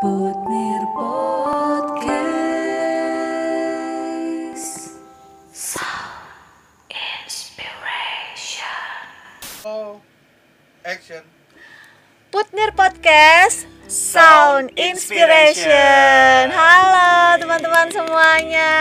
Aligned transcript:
Putnir 0.00 0.82
Podcast. 0.92 2.20
Sound 5.52 6.28
Inspiration. 7.24 8.68
Oh, 9.64 10.00
action. 10.84 11.24
Putnir 12.28 12.76
Podcast 12.76 13.64
Sound 13.86 14.74
Inspiration. 14.74 16.50
Halo 16.50 17.38
teman-teman 17.38 17.86
semuanya. 17.94 18.72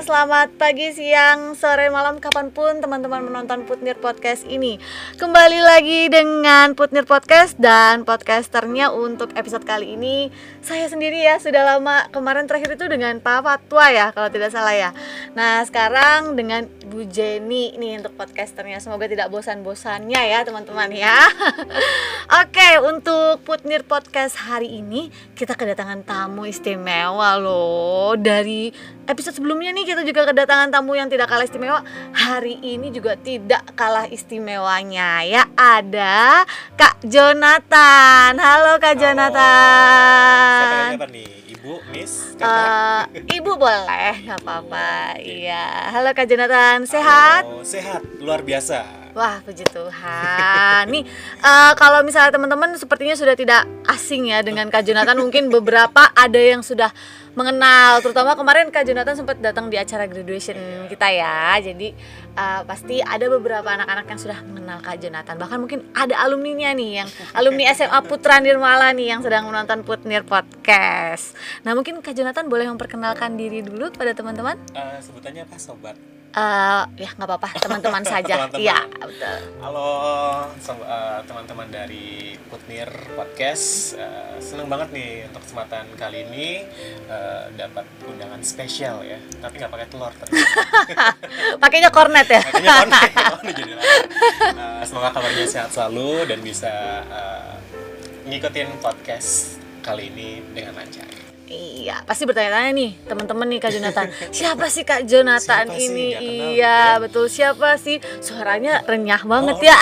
Selamat 0.00 0.48
pagi, 0.56 0.88
siang, 0.96 1.52
sore, 1.52 1.92
malam 1.92 2.16
kapan 2.16 2.48
pun 2.48 2.80
teman-teman 2.80 3.28
menonton 3.28 3.68
Putnir 3.68 4.00
Podcast 4.00 4.48
ini. 4.48 4.80
Kembali 5.20 5.60
lagi 5.60 6.08
dengan 6.08 6.72
Putnir 6.72 7.04
Podcast 7.04 7.60
dan 7.60 8.08
podcasternya 8.08 8.88
untuk 8.88 9.36
episode 9.36 9.68
kali 9.68 10.00
ini 10.00 10.32
saya 10.68 10.84
sendiri 10.84 11.24
ya 11.24 11.40
sudah 11.40 11.64
lama 11.64 12.12
kemarin 12.12 12.44
terakhir 12.44 12.76
itu 12.76 12.84
dengan 12.92 13.16
Pak 13.24 13.40
Fatwa 13.40 13.88
ya 13.88 14.12
kalau 14.12 14.28
tidak 14.28 14.52
salah 14.52 14.76
ya. 14.76 14.92
Nah 15.32 15.64
sekarang 15.64 16.36
dengan 16.36 16.68
Bu 16.92 17.08
Jenny 17.08 17.72
nih 17.80 18.04
untuk 18.04 18.12
podcasternya. 18.20 18.76
Semoga 18.76 19.08
tidak 19.08 19.32
bosan-bosannya 19.32 20.20
ya 20.28 20.44
teman-teman 20.44 20.92
ya. 20.92 21.24
Oke 22.44 22.84
untuk 22.84 23.40
Putnir 23.48 23.80
Podcast 23.80 24.36
hari 24.36 24.84
ini 24.84 25.08
kita 25.32 25.56
kedatangan 25.56 26.04
tamu 26.04 26.44
istimewa 26.44 27.40
loh 27.40 28.12
dari 28.20 28.68
episode 29.08 29.40
sebelumnya 29.40 29.72
nih 29.72 29.88
kita 29.88 30.04
juga 30.04 30.28
kedatangan 30.28 30.68
tamu 30.68 30.92
yang 30.92 31.08
tidak 31.08 31.32
kalah 31.32 31.48
istimewa 31.48 31.80
hari 32.12 32.60
ini 32.60 32.92
juga 32.92 33.16
tidak 33.16 33.64
kalah 33.72 34.04
istimewanya 34.04 35.24
ya 35.24 35.48
ada 35.56 36.44
Kak 36.76 37.00
Jonathan 37.08 38.36
halo 38.36 38.76
Kak 38.76 38.92
Halo. 38.92 39.00
Jonathan 39.00 40.60
Siapa 40.92 41.00
apa 41.00 41.08
nih? 41.08 41.30
Ibu, 41.58 41.72
Miss, 41.90 42.36
Kakak? 42.36 43.04
Eh, 43.16 43.40
ibu 43.40 43.56
boleh 43.56 44.12
nggak 44.28 44.40
apa-apa 44.44 45.16
iya 45.24 45.88
halo 45.88 46.12
Kak 46.12 46.28
Jonathan 46.28 46.84
sehat 46.84 47.48
Halo, 47.48 47.64
sehat, 47.64 48.04
luar 48.20 48.44
biasa. 48.44 49.08
Wah, 49.16 49.42
puji 49.42 49.66
Tuhan. 49.66 50.86
Nih, 50.94 51.02
eh, 51.42 51.72
kalau 51.74 52.06
misalnya 52.06 52.30
teman-teman 52.30 52.78
sepertinya 52.78 53.18
sudah 53.18 53.34
tidak 53.34 53.66
asing 53.90 54.30
ya 54.30 54.46
dengan 54.46 54.70
Kak 54.70 54.86
Jonathan, 54.86 55.18
mungkin 55.18 55.50
beberapa 55.50 56.06
ada 56.14 56.38
yang 56.38 56.62
sudah 56.62 56.94
mengenal. 57.32 58.00
Terutama 58.00 58.32
kemarin 58.32 58.68
Kak 58.68 58.84
Jonathan 58.84 59.14
sempat 59.14 59.36
datang 59.38 59.66
di 59.66 59.76
acara 59.76 60.04
graduation 60.04 60.56
kita 60.86 61.08
ya. 61.08 61.56
Jadi 61.58 61.92
eh, 62.32 62.60
pasti 62.64 63.00
ada 63.00 63.26
beberapa 63.28 63.66
anak-anak 63.66 64.06
yang 64.06 64.20
sudah 64.20 64.38
mengenal 64.42 64.78
Kak 64.80 64.96
Jonathan. 64.98 65.36
Bahkan 65.36 65.58
mungkin 65.58 65.80
ada 65.92 66.14
alumninya 66.20 66.70
nih 66.72 66.90
yang 67.02 67.08
alumni 67.38 67.68
SMA 67.72 67.98
Putra 68.04 68.38
Nirmala 68.38 68.92
nih 68.92 69.12
yang 69.12 69.20
sedang 69.20 69.48
menonton 69.48 69.82
Putnir 69.82 70.22
Podcast. 70.22 71.34
Nah, 71.62 71.72
mungkin 71.72 72.00
Kak 72.00 72.14
Jonathan 72.14 72.46
boleh 72.46 72.68
memperkenalkan 72.68 73.34
diri 73.34 73.60
dulu 73.60 73.90
pada 73.90 74.12
teman-teman? 74.12 74.56
Eh, 74.72 74.98
sebutannya 75.00 75.44
apa, 75.44 75.56
sobat? 75.56 75.96
Eh, 76.28 76.84
ya 77.00 77.10
nggak 77.16 77.24
apa-apa, 77.24 77.56
teman-teman 77.56 78.04
saja. 78.12 78.34
Teman-teman. 78.36 78.60
Iya, 78.60 78.78
betul. 79.00 79.38
Halo, 79.58 79.88
sob- 80.60 80.84
eh, 80.84 81.20
teman-teman 81.24 81.66
dari 81.66 82.36
Putnir 82.46 82.84
Podcast. 83.16 83.96
Eh, 83.96 84.36
seneng 84.38 84.68
banget 84.68 84.92
nih 84.92 85.24
untuk 85.26 85.40
kesempatan 85.40 85.88
kali 85.96 86.28
ini 86.28 86.68
dapat 87.54 87.84
undangan 88.02 88.40
spesial 88.40 89.02
ya. 89.02 89.18
Tapi 89.38 89.54
nggak 89.56 89.70
pakai 89.70 89.86
telur. 89.86 90.12
Pakainya 91.62 91.90
kornet 91.90 92.26
ya? 92.26 92.42
Jadi 92.54 92.68
lapar. 92.68 93.08
Eh, 94.48 94.82
semoga 94.82 95.10
kabarnya 95.10 95.44
sehat 95.44 95.70
selalu 95.70 96.26
dan 96.26 96.38
bisa 96.40 96.72
eh, 97.04 97.54
ngikutin 98.26 98.78
podcast 98.78 99.56
kali 99.80 100.08
ini 100.08 100.42
dengan 100.50 100.76
lancar. 100.76 101.06
Iya, 101.48 102.04
pasti 102.04 102.28
bertanya-tanya 102.28 102.76
nih 102.76 102.90
teman-teman 103.08 103.48
nih 103.48 103.58
Kak 103.58 103.72
Jonathan. 103.72 104.06
Siapa 104.36 104.68
sih 104.68 104.84
Kak 104.84 105.08
Jonathan 105.08 105.64
Siapa 105.64 105.80
sih? 105.80 105.88
ini? 105.88 106.06
Kenal 106.12 106.24
iya, 106.52 106.78
betul. 107.00 107.24
Siapa 107.26 107.80
sih? 107.80 107.96
Suaranya 108.20 108.84
renyah 108.84 109.22
banget 109.24 109.56
Oh. 109.56 109.64
ya. 109.64 109.76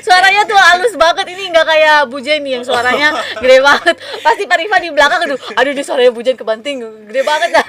Suaranya 0.00 0.42
tuh 0.48 0.56
halus 0.56 0.94
banget 0.96 1.26
ini 1.36 1.52
nggak 1.52 1.66
kayak 1.68 1.98
Bu 2.08 2.18
Jenny 2.24 2.56
yang 2.56 2.64
suaranya 2.64 3.12
gede 3.36 3.58
banget. 3.60 3.96
Pasti 4.24 4.42
Pak 4.48 4.56
Rifa 4.56 4.76
di 4.80 4.88
belakang 4.88 5.20
aduh, 5.28 5.38
aduh 5.58 5.72
di 5.76 5.82
suaranya 5.84 6.12
Bu 6.14 6.20
Jen 6.24 6.36
kebanting, 6.40 6.76
gede 7.08 7.22
banget 7.22 7.48
dah. 7.60 7.66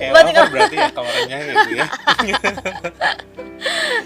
Kebanting. 0.00 0.34
berarti 0.48 0.76
ya 0.76 0.88
kamarnya 0.90 1.36
gitu 1.44 1.70
ya. 1.76 1.86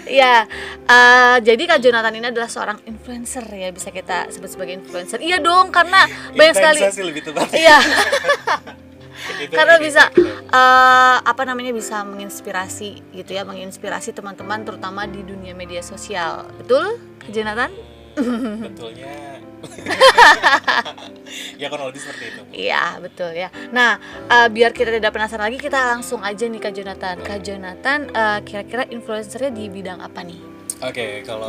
Iya, 0.07 0.47
eh, 0.89 1.37
jadi 1.43 1.63
Kak 1.67 1.79
Jonathan 1.83 2.15
ini 2.15 2.27
adalah 2.31 2.49
seorang 2.49 2.81
influencer 2.87 3.45
ya, 3.51 3.69
bisa 3.69 3.91
kita 3.93 4.31
sebut 4.31 4.47
sebagai 4.47 4.79
influencer. 4.79 5.19
Iya 5.19 5.43
dong, 5.43 5.69
karena 5.69 6.07
banyak 6.33 6.55
sekali. 6.55 6.79
Lebih 7.11 7.23
tepat. 7.31 7.51
Iya. 7.51 7.77
Itu 9.21 9.53
karena 9.53 9.77
ini, 9.77 9.85
bisa 9.85 10.03
eh, 10.51 11.17
apa 11.21 11.41
namanya 11.45 11.71
bisa 11.73 12.01
menginspirasi 12.01 13.13
gitu 13.13 13.31
ya 13.31 13.45
menginspirasi 13.45 14.13
teman-teman 14.13 14.65
terutama 14.65 15.05
di 15.05 15.21
dunia 15.21 15.53
media 15.53 15.85
sosial. 15.85 16.49
Betul 16.57 16.97
Jonathan? 17.29 17.71
Hmm, 18.11 18.59
betulnya 18.59 19.39
ya 21.61 21.69
lebih 21.69 22.01
seperti 22.01 22.25
itu. 22.33 22.41
Iya 22.67 22.99
betul 22.99 23.31
ya. 23.31 23.53
Nah 23.71 24.01
eh, 24.27 24.49
biar 24.49 24.73
kita 24.73 24.91
tidak 24.91 25.13
penasaran 25.13 25.47
lagi 25.47 25.61
kita 25.61 25.95
langsung 25.95 26.25
aja 26.25 26.49
nih 26.49 26.59
kak 26.59 26.73
Jonathan. 26.75 27.15
Kak 27.21 27.39
Jonathan 27.45 27.99
eh, 28.11 28.39
kira-kira 28.43 28.83
influencernya 28.89 29.51
di 29.53 29.69
bidang 29.69 30.01
apa 30.01 30.25
nih? 30.25 30.41
Oke 30.81 31.21
kalau 31.23 31.47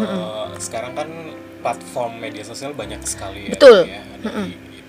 sekarang 0.61 0.93
kan 0.93 1.09
platform 1.65 2.21
media 2.21 2.45
sosial 2.45 2.77
banyak 2.77 3.01
sekali 3.09 3.49
ya 3.49 3.53
Betul. 3.57 3.89
ya. 3.89 4.05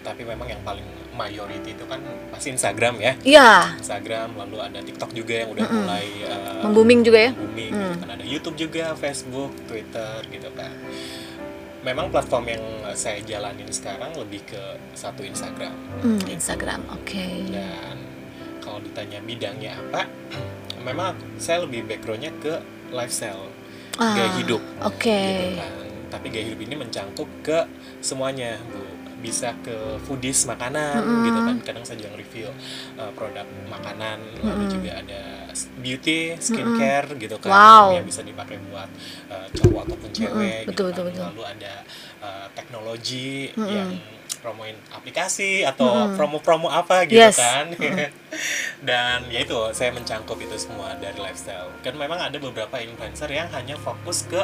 Tapi 0.03 0.21
memang 0.27 0.51
yang 0.51 0.59
paling 0.67 0.83
mayority 1.13 1.73
itu 1.73 1.85
kan 1.85 2.01
pasti 2.29 2.49
Instagram 2.49 2.97
ya. 2.97 3.13
Iya. 3.21 3.77
Instagram 3.77 4.33
lalu 4.35 4.57
ada 4.59 4.79
TikTok 4.79 5.13
juga 5.13 5.45
yang 5.45 5.49
udah 5.53 5.65
mulai 5.65 6.05
uh, 6.25 6.61
Membooming 6.65 7.01
juga 7.01 7.19
ya? 7.19 7.31
booming 7.31 7.71
gitu 7.71 7.97
kan. 8.01 8.09
Ada 8.11 8.25
YouTube 8.25 8.57
juga 8.57 8.85
Facebook 8.93 9.53
Twitter 9.65 10.13
gitu 10.27 10.49
kan. 10.53 10.73
Memang 11.83 12.07
platform 12.09 12.45
yang 12.47 12.63
saya 12.95 13.19
jalanin 13.21 13.67
sekarang 13.67 14.15
lebih 14.15 14.39
ke 14.47 14.61
satu 14.95 15.19
Instagram. 15.21 15.75
Hmm, 15.99 16.23
Instagram 16.25 16.79
oke. 16.89 17.27
Dan 17.51 17.97
kalau 18.57 18.79
ditanya 18.79 19.19
bidangnya 19.19 19.75
apa 19.77 20.07
memang 20.87 21.11
saya 21.35 21.61
lebih 21.61 21.83
backgroundnya 21.83 22.31
ke 22.39 22.53
lifestyle 22.89 23.51
Ah, 23.93 24.17
gaya 24.17 24.31
hidup 24.41 24.57
oke. 24.81 25.05
gitu 25.05 25.45
kan. 25.61 25.85
Tapi 26.09 26.25
gaya 26.33 26.45
hidup 26.49 26.61
ini 26.61 26.73
mencakup 26.73 27.29
ke 27.45 27.61
semuanya 28.01 28.57
bu 28.65 28.81
bisa 29.23 29.55
ke 29.63 29.71
foodies 30.03 30.43
makanan 30.43 30.99
gitu 31.23 31.39
kan. 31.39 31.57
Kadang 31.63 31.83
saya 31.87 32.03
juga 32.03 32.11
review 32.13 32.51
uh, 32.99 33.11
produk 33.15 33.47
makanan. 33.71 34.19
Lalu 34.43 34.63
juga 34.67 34.91
ada 34.99 35.23
beauty 35.79 36.33
skincare 36.37 37.13
gitu 37.15 37.37
kan 37.37 37.53
Wow. 37.53 37.85
yang 37.95 38.05
bisa 38.05 38.25
dipakai 38.25 38.57
buat 38.67 38.89
uh, 39.29 39.47
cowok 39.53 39.81
ataupun 39.85 40.09
cewek 40.11 40.65
betul, 40.65 40.89
gitu 40.89 41.01
betul, 41.01 41.03
kan. 41.05 41.13
betul. 41.13 41.25
lalu 41.29 41.43
ada 41.45 41.73
uh, 42.19 42.47
teknologi 42.51 43.53
yang 43.53 43.93
promoin 44.41 44.75
aplikasi 44.91 45.63
atau 45.63 46.11
promo-promo 46.19 46.67
apa 46.67 47.07
gitu 47.07 47.15
Yes. 47.21 47.39
kan. 47.39 47.71
Dan 48.89 49.31
ya 49.31 49.39
itu 49.39 49.55
saya 49.71 49.95
mencangkup 49.95 50.35
itu 50.35 50.57
semua 50.59 50.97
dari 50.99 51.15
lifestyle. 51.15 51.71
Kan 51.79 51.95
memang 51.95 52.19
ada 52.19 52.35
beberapa 52.35 52.75
influencer 52.81 53.31
yang 53.31 53.47
hanya 53.55 53.79
fokus 53.79 54.27
ke 54.27 54.43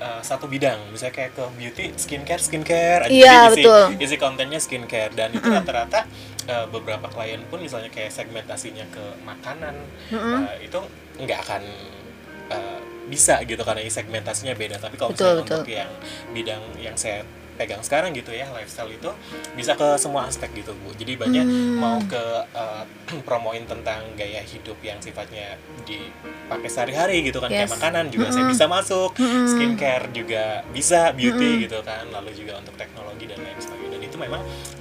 uh, 0.00 0.20
satu 0.24 0.48
bidang. 0.48 0.80
Misalnya 0.90 1.14
kayak 1.14 1.32
ke 1.36 1.44
beauty 1.54 1.84
skincare 1.94 2.42
skincare. 2.42 3.06
Aja. 3.06 3.12
Jadi 3.12 3.20
isi, 3.20 3.62
betul. 3.62 3.84
isi 4.00 4.16
kontennya 4.16 4.60
skincare. 4.60 5.12
Dan 5.14 5.36
itu 5.36 5.46
rata-rata 5.46 6.08
uh, 6.48 6.66
beberapa 6.72 7.06
klien 7.12 7.44
pun 7.46 7.60
misalnya 7.60 7.92
kayak 7.92 8.10
segmentasinya 8.10 8.88
ke 8.90 9.04
makanan 9.22 9.76
uh, 10.16 10.56
itu 10.58 10.80
nggak 11.20 11.38
akan 11.46 11.62
uh, 12.50 12.80
bisa 13.06 13.42
gitu 13.44 13.60
karena 13.62 13.84
segmentasinya 13.86 14.54
beda. 14.56 14.80
Tapi 14.80 14.96
kalau 14.96 15.12
Betul, 15.12 15.44
misalnya 15.44 15.44
untuk 15.46 15.68
yang 15.68 15.90
bidang 16.32 16.62
yang 16.80 16.96
saya 16.96 17.22
pegang 17.60 17.84
sekarang 17.84 18.16
gitu 18.16 18.32
ya 18.32 18.48
lifestyle 18.50 18.88
itu 18.88 19.12
bisa 19.52 19.76
ke 19.76 20.00
semua 20.00 20.24
aspek 20.24 20.48
gitu 20.56 20.72
bu. 20.74 20.96
Jadi 20.96 21.12
banyak 21.14 21.44
Hmm. 21.44 21.76
mau 21.76 22.00
ke 22.00 22.24
uh, 22.50 22.84
promoin 23.28 23.60
tentang 23.64 24.00
gaya 24.16 24.40
hidup 24.40 24.80
yang 24.80 24.96
sifatnya 24.96 25.60
dipakai 25.84 26.66
sehari-hari 26.66 27.20
gitu 27.20 27.36
kan. 27.36 27.52
Kayak 27.52 27.68
Yes. 27.68 27.74
makanan 27.76 28.04
juga 28.08 28.32
saya 28.32 28.48
bisa 28.48 28.64
masuk. 28.64 29.12
Skincare 29.46 30.08
juga 30.10 30.44
bisa 30.72 31.12
beauty 31.12 31.68
gitu 31.68 31.84
kan. 31.84 32.08
Lalu 32.08 32.32
juga 32.34 32.56
untuk 32.56 32.72
teknologi 32.74 33.28
dan 33.28 33.36
lain 33.38 33.58
sebagainya. 33.58 33.92
Dan 33.92 34.02
itu 34.02 34.16
memang 34.16 34.40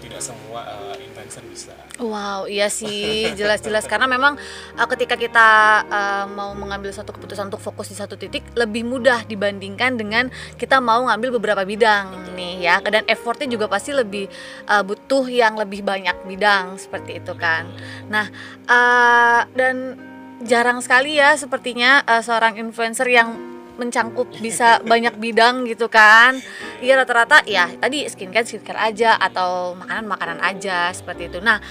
tidak 0.09 0.25
semua 0.25 0.65
uh, 0.65 0.97
influencer 0.97 1.45
bisa 1.45 1.71
Wow, 1.99 2.47
iya 2.47 2.71
sih, 2.71 3.27
jelas-jelas 3.35 3.83
karena 3.83 4.07
memang 4.07 4.39
uh, 4.79 4.87
ketika 4.87 5.19
kita 5.19 5.83
uh, 5.83 6.25
mau 6.31 6.55
mengambil 6.55 6.95
satu 6.95 7.11
keputusan 7.11 7.51
untuk 7.51 7.59
fokus 7.59 7.91
di 7.91 7.95
satu 7.99 8.15
titik 8.15 8.41
lebih 8.55 8.87
mudah 8.87 9.27
dibandingkan 9.27 9.99
dengan 9.99 10.31
kita 10.55 10.79
mau 10.79 11.11
ngambil 11.11 11.35
beberapa 11.37 11.67
bidang 11.67 12.33
nih 12.39 12.55
ya. 12.63 12.79
Dan 12.79 13.03
effortnya 13.03 13.51
juga 13.51 13.67
pasti 13.67 13.91
lebih 13.91 14.31
uh, 14.71 14.79
butuh 14.79 15.27
yang 15.27 15.59
lebih 15.59 15.83
banyak 15.83 16.15
bidang 16.23 16.79
seperti 16.79 17.19
itu 17.19 17.35
kan. 17.35 17.67
Nah, 18.07 18.31
uh, 18.71 19.43
dan 19.51 19.99
jarang 20.47 20.79
sekali 20.79 21.19
ya 21.19 21.35
sepertinya 21.35 21.99
uh, 22.07 22.23
seorang 22.23 22.55
influencer 22.55 23.11
yang 23.11 23.58
mencangkup 23.79 24.27
bisa 24.43 24.83
banyak 24.83 25.15
bidang 25.15 25.63
gitu 25.65 25.87
kan. 25.87 26.35
Iya 26.83 26.99
rata-rata 26.99 27.47
ya 27.47 27.71
tadi 27.79 28.03
skincare 28.11 28.43
skincare 28.43 28.79
aja 28.79 29.15
atau 29.15 29.73
makanan 29.79 30.05
makanan 30.05 30.39
aja 30.43 30.91
seperti 30.91 31.31
itu. 31.31 31.39
Nah 31.39 31.63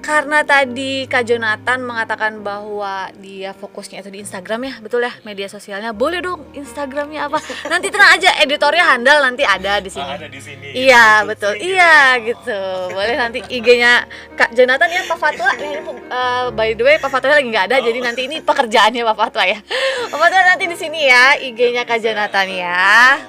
karena 0.00 0.40
tadi 0.42 1.04
Kak 1.04 1.28
Jonathan 1.28 1.84
mengatakan 1.84 2.40
bahwa 2.40 3.12
dia 3.20 3.52
fokusnya 3.52 4.00
itu 4.00 4.08
di 4.08 4.24
Instagram 4.24 4.60
ya, 4.64 4.74
betul 4.80 5.04
ya 5.04 5.12
media 5.28 5.46
sosialnya. 5.46 5.92
Boleh 5.92 6.24
dong 6.24 6.40
Instagramnya 6.56 7.28
apa? 7.28 7.38
Nanti 7.68 7.92
tenang 7.92 8.16
aja, 8.16 8.32
editornya 8.40 8.84
handal 8.96 9.20
nanti 9.20 9.44
ada 9.44 9.76
di 9.78 9.92
sini. 9.92 10.08
Oh, 10.08 10.16
ada 10.16 10.28
di 10.28 10.40
sini. 10.40 10.66
Iya 10.72 11.28
betul, 11.28 11.52
sih. 11.60 11.76
iya 11.76 12.16
gitu. 12.16 12.60
Boleh 12.96 13.14
nanti 13.20 13.44
IG-nya 13.44 14.08
Kak 14.34 14.56
Jonathan 14.56 14.88
ya 14.88 15.02
Pak 15.04 15.18
Fatwa. 15.20 15.50
Ini, 15.60 15.78
uh, 16.08 16.48
by 16.50 16.72
the 16.72 16.84
way 16.84 16.96
Pak 16.96 17.12
Fatwa 17.12 17.36
lagi 17.36 17.48
nggak 17.52 17.66
ada, 17.68 17.76
jadi 17.84 17.98
nanti 18.00 18.24
ini 18.24 18.40
pekerjaannya 18.40 19.04
Pak 19.04 19.16
Fatwa 19.20 19.44
ya. 19.44 19.60
Pak 20.08 20.18
Fatwa 20.18 20.40
nanti 20.48 20.64
di 20.64 20.76
sini 20.80 21.06
ya 21.06 21.36
IG-nya 21.36 21.84
Kak 21.84 22.00
Jonathan 22.00 22.48
ya. 22.48 23.20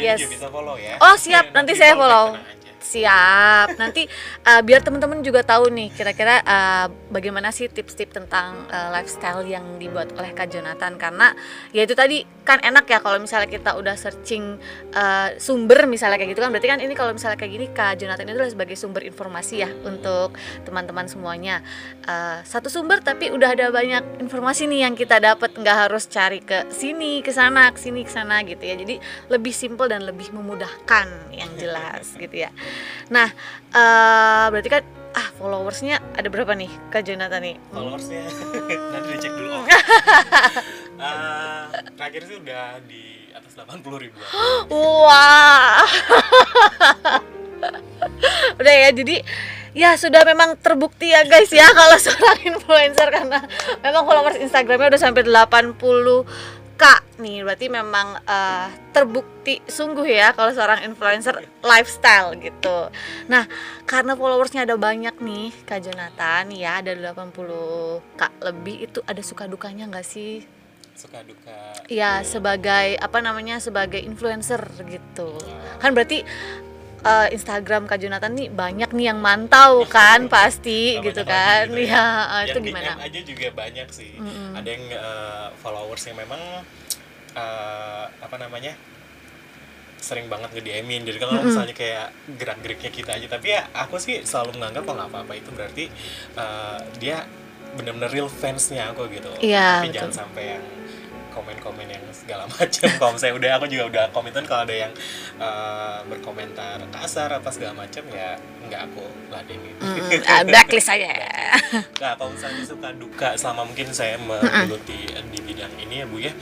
Yes. 0.00 0.22
juga 0.22 0.30
bisa 0.32 0.46
follow 0.48 0.76
ya. 0.78 0.94
Oh, 1.02 1.14
siap. 1.18 1.52
Nanti 1.52 1.74
saya 1.74 1.98
follow. 1.98 2.38
Siap. 2.80 3.76
Nanti 3.76 4.08
uh, 4.48 4.64
biar 4.64 4.80
teman-teman 4.80 5.20
juga 5.20 5.44
tahu 5.44 5.68
nih 5.68 5.92
kira-kira 5.92 6.40
uh, 6.40 6.86
bagaimana 7.12 7.52
sih 7.52 7.68
tips-tips 7.68 8.16
tentang 8.16 8.64
uh, 8.72 8.88
lifestyle 8.88 9.44
yang 9.44 9.76
dibuat 9.76 10.16
oleh 10.16 10.32
Kak 10.32 10.48
Jonathan 10.48 10.96
karena 10.96 11.36
ya 11.76 11.84
itu 11.84 11.92
tadi 11.92 12.24
kan 12.40 12.56
enak 12.64 12.88
ya 12.88 12.98
kalau 13.04 13.20
misalnya 13.20 13.46
kita 13.52 13.76
udah 13.76 13.94
searching 13.94 14.56
uh, 14.96 15.28
sumber 15.36 15.84
misalnya 15.84 16.16
kayak 16.16 16.34
gitu 16.34 16.40
kan 16.40 16.50
berarti 16.50 16.68
kan 16.72 16.80
ini 16.80 16.96
kalau 16.96 17.12
misalnya 17.12 17.36
kayak 17.36 17.52
gini 17.52 17.66
Kak 17.70 18.00
Jonathan 18.00 18.26
itu 18.26 18.34
adalah 18.40 18.50
sebagai 18.50 18.76
sumber 18.80 19.02
informasi 19.04 19.54
ya 19.60 19.70
untuk 19.84 20.34
teman-teman 20.64 21.04
semuanya. 21.04 21.60
Uh, 22.08 22.40
satu 22.48 22.72
sumber 22.72 23.04
tapi 23.04 23.28
udah 23.28 23.52
ada 23.52 23.68
banyak 23.68 24.24
informasi 24.24 24.64
nih 24.66 24.88
yang 24.88 24.96
kita 24.96 25.20
dapat 25.20 25.52
nggak 25.52 25.76
harus 25.86 26.08
cari 26.08 26.40
ke 26.40 26.64
sini, 26.72 27.20
ke 27.20 27.30
sana, 27.30 27.68
ke 27.70 27.78
sini, 27.78 28.08
ke 28.08 28.10
sana 28.10 28.40
gitu 28.42 28.64
ya. 28.64 28.74
Jadi 28.80 28.96
lebih 29.28 29.52
simple 29.52 29.86
dan 29.86 30.08
lebih 30.08 30.32
memudahkan 30.32 31.36
yang 31.36 31.52
jelas 31.60 32.16
gitu 32.16 32.48
ya. 32.48 32.50
Nah, 33.08 33.28
eh, 33.70 34.46
berarti 34.50 34.70
kan 34.70 34.82
ah 35.10 35.26
followersnya 35.34 35.98
ada 36.14 36.30
berapa 36.30 36.54
nih 36.54 36.70
Kak 36.88 37.02
Jonathan 37.02 37.42
nih? 37.42 37.56
followersnya 37.74 38.22
nanti 38.94 39.08
dicek 39.16 39.32
dulu. 39.34 39.58
Eh, 41.00 41.64
terakhir 41.96 42.28
sih 42.28 42.36
udah 42.36 42.76
di 42.84 43.32
atas 43.32 43.56
80 43.56 44.04
ribuan 44.04 44.20
Wah. 44.68 45.80
Udah 48.60 48.74
ya, 48.84 48.92
jadi 48.92 49.24
ya 49.72 49.96
sudah 49.96 50.28
memang 50.28 50.60
terbukti 50.60 51.08
ya 51.08 51.24
guys 51.24 51.48
ya 51.48 51.64
kalau 51.72 51.96
seorang 51.96 52.52
influencer 52.52 53.08
karena 53.08 53.40
memang 53.80 54.04
followers 54.04 54.44
Instagramnya 54.44 54.92
udah 54.92 55.00
sampai 55.00 55.24
80 55.24 55.80
k 56.80 56.84
nih 57.20 57.44
berarti 57.44 57.68
memang 57.68 58.16
eh, 58.24 58.68
terbukti 58.96 59.60
sungguh 59.68 60.08
ya 60.08 60.32
kalau 60.32 60.48
seorang 60.56 60.80
influencer 60.88 61.36
lifestyle 61.60 62.32
gitu. 62.40 62.88
Nah 63.28 63.44
karena 63.84 64.16
followersnya 64.16 64.64
ada 64.64 64.80
banyak 64.80 65.20
nih 65.20 65.52
Kak 65.68 65.84
Jonathan 65.84 66.48
ya 66.56 66.80
ada 66.80 66.96
80 66.96 68.16
k 68.16 68.22
lebih 68.40 68.88
itu 68.88 69.04
ada 69.04 69.20
suka 69.20 69.44
dukanya 69.44 69.92
nggak 69.92 70.08
sih? 70.08 70.40
suka 71.00 71.24
duka 71.24 71.56
Ya 71.88 72.20
sebagai 72.20 73.00
apa 73.00 73.24
namanya 73.24 73.56
sebagai 73.56 74.04
influencer 74.04 74.60
gitu 74.84 75.32
kan 75.80 75.96
berarti 75.96 76.28
eh, 77.02 77.28
Instagram 77.30 77.84
Kak 77.84 77.98
Jonathan 77.98 78.32
nih 78.32 78.48
banyak 78.48 78.90
nih 78.90 79.06
yang 79.08 79.18
mantau 79.18 79.84
kan 79.86 80.28
pasti 80.28 80.96
Banyak 80.96 81.04
gitu 81.06 81.22
kan. 81.24 81.64
gitu 81.68 81.80
ya. 81.84 82.04
Eh, 82.04 82.42
Yang 82.42 82.46
itu 82.46 82.58
DM 82.58 82.66
gimana 82.66 82.90
aja 82.98 83.20
juga 83.22 83.46
banyak 83.52 83.88
sih. 83.90 84.12
Mm-mm. 84.16 84.50
ada 84.54 84.68
yang 84.68 84.84
eh, 84.86 85.48
followers 85.58 86.02
yang 86.04 86.16
memang 86.16 86.42
eh, 87.32 88.04
apa 88.10 88.36
namanya 88.36 88.74
sering 90.00 90.32
banget 90.32 90.48
nge 90.50 90.64
DM-in 90.64 91.04
jadi 91.04 91.18
kalau 91.20 91.44
misalnya 91.44 91.76
kayak 91.76 92.08
gerak-geriknya 92.34 92.90
kita 92.90 93.10
aja. 93.14 93.26
Tapi 93.28 93.46
ya 93.52 93.68
aku 93.74 94.00
sih 94.00 94.24
selalu 94.24 94.56
menganggap 94.56 94.84
kalau 94.84 95.02
apa-apa 95.06 95.32
itu 95.36 95.50
berarti 95.52 95.84
eh, 96.34 96.78
dia 96.96 97.24
bener-bener 97.70 98.10
real 98.10 98.26
fansnya 98.26 98.90
aku 98.90 99.06
gitu. 99.12 99.30
Iya, 99.38 99.78
tapi 99.78 99.88
betul. 99.88 99.96
jangan 100.00 100.12
sampai 100.24 100.44
yang 100.56 100.64
komen-komen 101.30 101.86
yang 101.86 102.04
segala 102.12 102.44
macam. 102.54 102.90
Kalau 102.90 103.12
misalnya 103.16 103.34
udah 103.38 103.50
aku 103.56 103.66
juga 103.70 103.84
udah 103.90 104.04
komitmen 104.12 104.44
kalau 104.44 104.62
ada 104.66 104.76
yang 104.76 104.92
eh, 105.38 105.98
berkomentar 106.10 106.82
kasar 106.90 107.30
apa 107.32 107.48
segala 107.54 107.86
macam 107.86 108.04
ya 108.10 108.36
nggak 108.68 108.80
aku 108.90 109.04
ladenin. 109.32 109.74
Mm, 109.80 110.20
ah, 110.30 110.42
blacklist 110.44 110.90
aja. 110.90 111.10
Nah, 112.02 112.12
kalau 112.18 112.30
misalnya 112.34 112.62
suka 112.66 112.88
duka 112.94 113.28
selama 113.38 113.66
mungkin 113.66 113.90
saya 113.94 114.18
menggeluti 114.18 115.10
di 115.30 115.38
bidang 115.42 115.72
ini 115.80 116.02
ya 116.02 116.06
Bu 116.06 116.18
ya. 116.20 116.32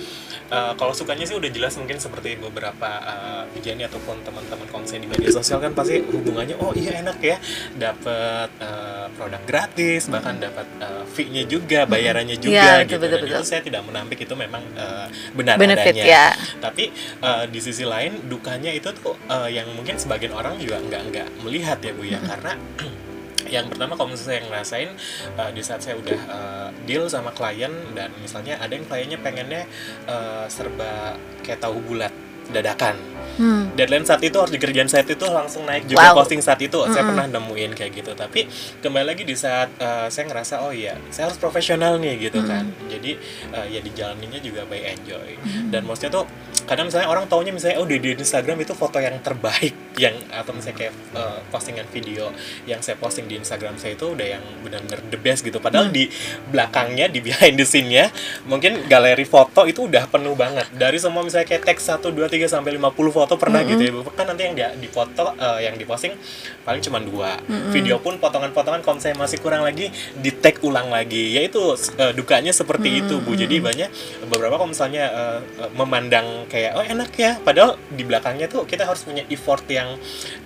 Eh, 0.49 0.73
kalau 0.81 0.97
sukanya 0.97 1.29
sih 1.29 1.37
udah 1.37 1.53
jelas 1.53 1.77
mungkin 1.77 2.01
seperti 2.01 2.41
beberapa 2.41 2.89
uh, 3.05 3.45
Vijani 3.53 3.85
ataupun 3.85 4.25
teman-teman 4.25 4.65
kalau 4.73 4.81
misalnya 4.81 5.05
di 5.05 5.11
media 5.13 5.29
sosial 5.29 5.61
kan 5.61 5.77
pasti 5.77 6.01
hubungannya 6.01 6.57
oh 6.57 6.73
iya 6.73 7.05
enak 7.05 7.21
ya 7.21 7.37
dapat 7.77 8.49
eh, 8.57 9.07
produk 9.13 9.43
gratis 9.45 10.09
bahkan 10.09 10.41
dapat 10.41 10.65
eh, 10.81 11.05
fee-nya 11.05 11.45
juga 11.45 11.85
bayarannya 11.85 12.41
juga 12.41 12.81
betul, 12.81 12.89
gitu. 12.89 12.97
Betul, 12.97 13.13
dan 13.13 13.21
betul. 13.21 13.37
itu 13.37 13.45
saya 13.45 13.61
tidak 13.61 13.83
menampik 13.85 14.19
itu 14.25 14.33
memang 14.33 14.65
eh, 14.79 15.07
benar 15.35 15.59
benefit 15.59 15.95
adanya. 15.99 16.07
ya. 16.07 16.27
Tapi 16.63 16.95
eh, 17.21 17.45
di 17.51 17.61
sisi 17.61 17.83
lain 17.83 18.31
dukanya 18.31 18.71
itu 18.71 18.89
tuh 18.95 19.19
eh, 19.27 19.51
yang 19.53 19.69
mungkin 19.75 19.99
sebagian 19.99 20.33
orang 20.33 20.57
juga 20.63 20.79
nggak 20.79 21.03
nggak 21.11 21.29
melihat 21.43 21.79
ya 21.83 21.93
bu 21.93 22.03
ya. 22.07 22.21
Karena 22.23 22.55
yang 23.55 23.67
pertama 23.73 23.97
kalau 23.97 24.13
misalnya 24.13 24.29
saya 24.29 24.41
ngerasain 24.47 24.91
eh, 25.37 25.51
di 25.57 25.63
saat 25.65 25.81
saya 25.83 25.97
udah 25.99 26.21
eh, 26.21 26.69
deal 26.87 27.11
sama 27.11 27.35
klien 27.35 27.73
dan 27.97 28.13
misalnya 28.23 28.61
ada 28.61 28.73
yang 28.73 28.87
kliennya 28.87 29.19
pengennya 29.19 29.63
eh, 30.07 30.47
serba 30.47 31.17
kayak 31.43 31.61
tahu 31.61 31.81
bulat 31.83 32.13
dadakan. 32.51 32.97
Hmm. 33.39 33.71
deadline 33.79 34.03
saat 34.03 34.19
itu 34.19 34.35
harus 34.35 34.51
dikerjain 34.51 34.91
saat 34.91 35.07
itu 35.07 35.23
langsung 35.31 35.63
naik 35.63 35.87
juga 35.87 36.11
Wow. 36.11 36.27
posting 36.27 36.43
saat 36.43 36.59
itu. 36.59 36.75
Saya 36.91 37.07
Mm-mm. 37.07 37.15
pernah 37.15 37.39
nemuin 37.39 37.71
kayak 37.71 37.93
gitu. 37.95 38.11
Tapi 38.19 38.51
kembali 38.83 39.15
lagi 39.15 39.23
di 39.23 39.39
saat 39.39 39.71
eh, 39.79 40.11
saya 40.11 40.27
ngerasa 40.27 40.67
oh 40.67 40.75
iya 40.75 40.99
saya 41.15 41.31
harus 41.31 41.39
profesional 41.39 42.03
nih 42.03 42.19
gitu 42.19 42.43
kan. 42.43 42.67
Jadi 42.91 43.15
eh, 43.55 43.67
ya 43.71 43.79
dijalaninya 43.79 44.43
juga 44.43 44.67
by 44.67 44.83
enjoy. 44.91 45.39
Dan 45.71 45.87
maksudnya 45.87 46.19
tuh 46.19 46.27
kadang 46.67 46.91
misalnya 46.91 47.07
orang 47.07 47.31
taunya 47.31 47.55
misalnya 47.55 47.79
oh 47.79 47.87
di, 47.87 48.03
di 48.03 48.19
Instagram 48.19 48.59
itu 48.59 48.75
foto 48.75 48.99
yang 48.99 49.15
terbaik 49.23 49.73
yang 50.03 50.19
atau 50.35 50.51
misalnya 50.51 50.91
kayak 50.91 50.95
eh, 51.15 51.39
postingan 51.55 51.87
video 51.95 52.35
yang 52.67 52.83
saya 52.83 52.99
posting 52.99 53.31
di 53.31 53.39
Instagram 53.39 53.79
saya 53.79 53.95
itu 53.95 54.19
udah 54.19 54.27
yang 54.35 54.43
benar-benar 54.67 54.99
the 55.15 55.19
best 55.23 55.47
gitu. 55.47 55.63
Padahal 55.63 55.95
di 55.95 56.11
belakangnya 56.51 57.07
di 57.07 57.23
behind 57.23 57.55
the 57.55 57.63
scene-nya 57.63 58.11
mungkin 58.51 58.83
galeri 58.91 59.23
foto 59.23 59.63
itu 59.63 59.87
udah 59.87 60.11
penuh 60.11 60.35
banget. 60.35 60.67
Dari 60.75 60.99
semua 60.99 61.23
misalnya 61.23 61.47
kayak 61.47 61.63
teks 61.71 61.87
1 61.87 62.03
2 62.03 62.27
3 62.39 62.47
sampai 62.47 62.79
50 62.79 62.95
foto 63.11 63.35
pernah 63.35 63.67
gitu 63.67 63.83
ya. 63.83 63.91
Kan 64.15 64.31
nanti 64.31 64.47
yang 64.47 64.55
dia 64.55 64.69
di 64.79 64.87
foto 64.87 65.35
eh, 65.35 65.67
yang 65.67 65.75
diposting 65.75 66.15
paling 66.63 66.79
cuma 66.79 67.03
dua. 67.03 67.35
Video 67.75 67.99
pun 67.99 68.23
potongan-potongan 68.23 68.81
kalau 68.87 69.03
saya 69.03 69.19
masih 69.19 69.43
kurang 69.43 69.67
lagi 69.67 69.91
di 70.15 70.31
tag 70.31 70.63
ulang 70.63 70.95
lagi. 70.95 71.35
Ya 71.35 71.43
itu 71.43 71.75
eh, 71.99 72.13
dukanya 72.15 72.55
seperti 72.55 73.03
itu 73.03 73.19
bu. 73.19 73.35
Jadi 73.35 73.59
banyak 73.59 73.91
beberapa 74.31 74.55
kalau 74.55 74.71
misalnya 74.71 75.05
eh, 75.11 75.41
memandang 75.75 76.47
kayak 76.47 76.79
oh 76.79 76.85
enak 76.87 77.11
ya. 77.19 77.37
Padahal 77.43 77.75
di 77.91 78.07
belakangnya 78.07 78.47
tuh 78.47 78.63
kita 78.63 78.87
harus 78.87 79.03
punya 79.03 79.27
effort 79.29 79.67
yang 79.67 79.99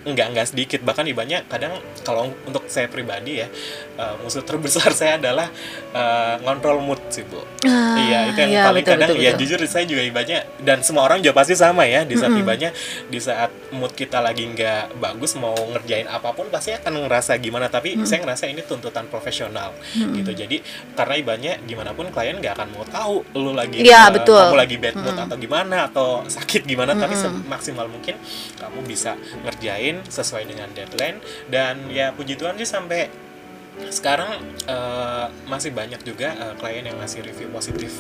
enggak 0.09 0.33
enggak 0.33 0.47
sedikit. 0.49 0.81
Bahkan 0.81 1.05
di 1.05 1.15
banyak 1.15 1.47
kadang 1.53 1.77
kalau 2.03 2.33
untuk 2.49 2.65
saya 2.73 2.89
pribadi 2.89 3.45
ya 3.45 3.49
eh, 4.03 4.15
musuh 4.19 4.43
terbesar 4.43 4.91
saya 4.99 5.23
adalah 5.23 5.47
eh, 5.95 6.35
ngontrol 6.43 6.83
mood 6.83 6.99
sih 7.15 7.23
bu. 7.23 7.39
Ah, 7.63 7.95
iya 8.03 8.19
itu 8.35 8.39
yang 8.43 8.53
iya, 8.59 8.65
paling 8.67 8.83
betul, 8.83 8.95
kadang 8.99 9.11
betul, 9.15 9.23
ya 9.23 9.31
betul. 9.31 9.41
jujur 9.47 9.59
saya 9.71 9.85
juga 9.87 10.03
ibanya 10.03 10.39
dan 10.59 10.83
semua 10.83 11.07
orang 11.07 11.23
juga 11.23 11.39
pasti 11.39 11.55
sama 11.55 11.87
ya 11.87 12.03
di 12.03 12.19
saat 12.19 12.35
ibanya 12.35 12.75
di 13.07 13.19
saat 13.23 13.51
mood 13.71 13.95
kita 13.95 14.19
lagi 14.19 14.43
nggak 14.51 14.99
bagus 14.99 15.39
mau 15.39 15.55
ngerjain 15.55 16.11
apa 16.11 16.35
pun 16.35 16.51
pasti 16.51 16.75
akan 16.75 17.07
ngerasa 17.07 17.39
gimana 17.39 17.71
tapi 17.71 17.95
saya 18.03 18.27
ngerasa 18.27 18.51
ini 18.51 18.67
tuntutan 18.67 19.07
profesional 19.07 19.71
gitu. 19.95 20.33
Jadi 20.35 20.59
karena 20.99 21.15
ibanya 21.15 21.53
gimana 21.63 21.95
pun 21.95 22.11
klien 22.11 22.35
nggak 22.41 22.59
akan 22.59 22.69
mau 22.75 22.85
tahu 22.89 23.23
lu 23.39 23.55
lagi 23.55 23.85
Iya, 23.85 24.09
eh, 24.11 24.19
betul. 24.19 24.43
kamu 24.43 24.59
lagi 24.59 24.77
bad 24.81 24.95
mood 24.99 25.17
atau 25.17 25.37
gimana 25.39 25.77
atau 25.87 26.09
sakit 26.27 26.63
gimana 26.67 26.93
tapi 26.97 27.15
semaksimal 27.15 27.87
mungkin 27.87 28.17
kamu 28.59 28.79
bisa 28.89 29.15
ngerjain 29.45 30.03
sesuai 30.09 30.49
dengan 30.49 30.69
deadline 30.73 31.19
dan 31.53 31.89
ya 31.93 32.11
puji 32.17 32.35
Tuhan 32.35 32.57
sih 32.59 32.67
sampai 32.69 33.09
sekarang 33.89 34.37
eh, 34.69 35.27
masih 35.49 35.73
banyak 35.73 36.01
juga 36.05 36.37
eh, 36.37 36.55
klien 36.61 36.85
yang 36.85 36.97
ngasih 37.01 37.25
review 37.25 37.49
positif 37.49 37.93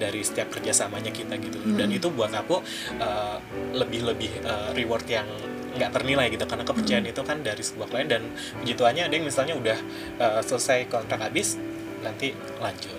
dari 0.00 0.24
setiap 0.24 0.48
kerjasamanya 0.48 1.12
kita 1.12 1.36
gitu. 1.36 1.60
Dan 1.76 1.92
itu 1.92 2.08
buat 2.08 2.32
aku 2.32 2.64
eh, 2.96 3.36
lebih-lebih 3.76 4.32
eh, 4.44 4.70
reward 4.72 5.06
yang 5.08 5.28
nggak 5.76 5.90
ternilai 5.92 6.32
gitu. 6.32 6.44
Karena 6.48 6.64
kepercayaan 6.64 7.06
itu 7.06 7.22
kan 7.24 7.44
dari 7.44 7.60
sebuah 7.60 7.88
klien 7.92 8.08
dan 8.08 8.22
puji 8.60 8.72
Tuhannya 8.74 9.04
ada 9.08 9.14
yang 9.14 9.26
misalnya 9.28 9.54
udah 9.56 9.78
eh, 10.16 10.40
selesai 10.44 10.88
kontrak 10.88 11.20
habis 11.20 11.60
nanti 12.00 12.32
lanjut. 12.62 12.96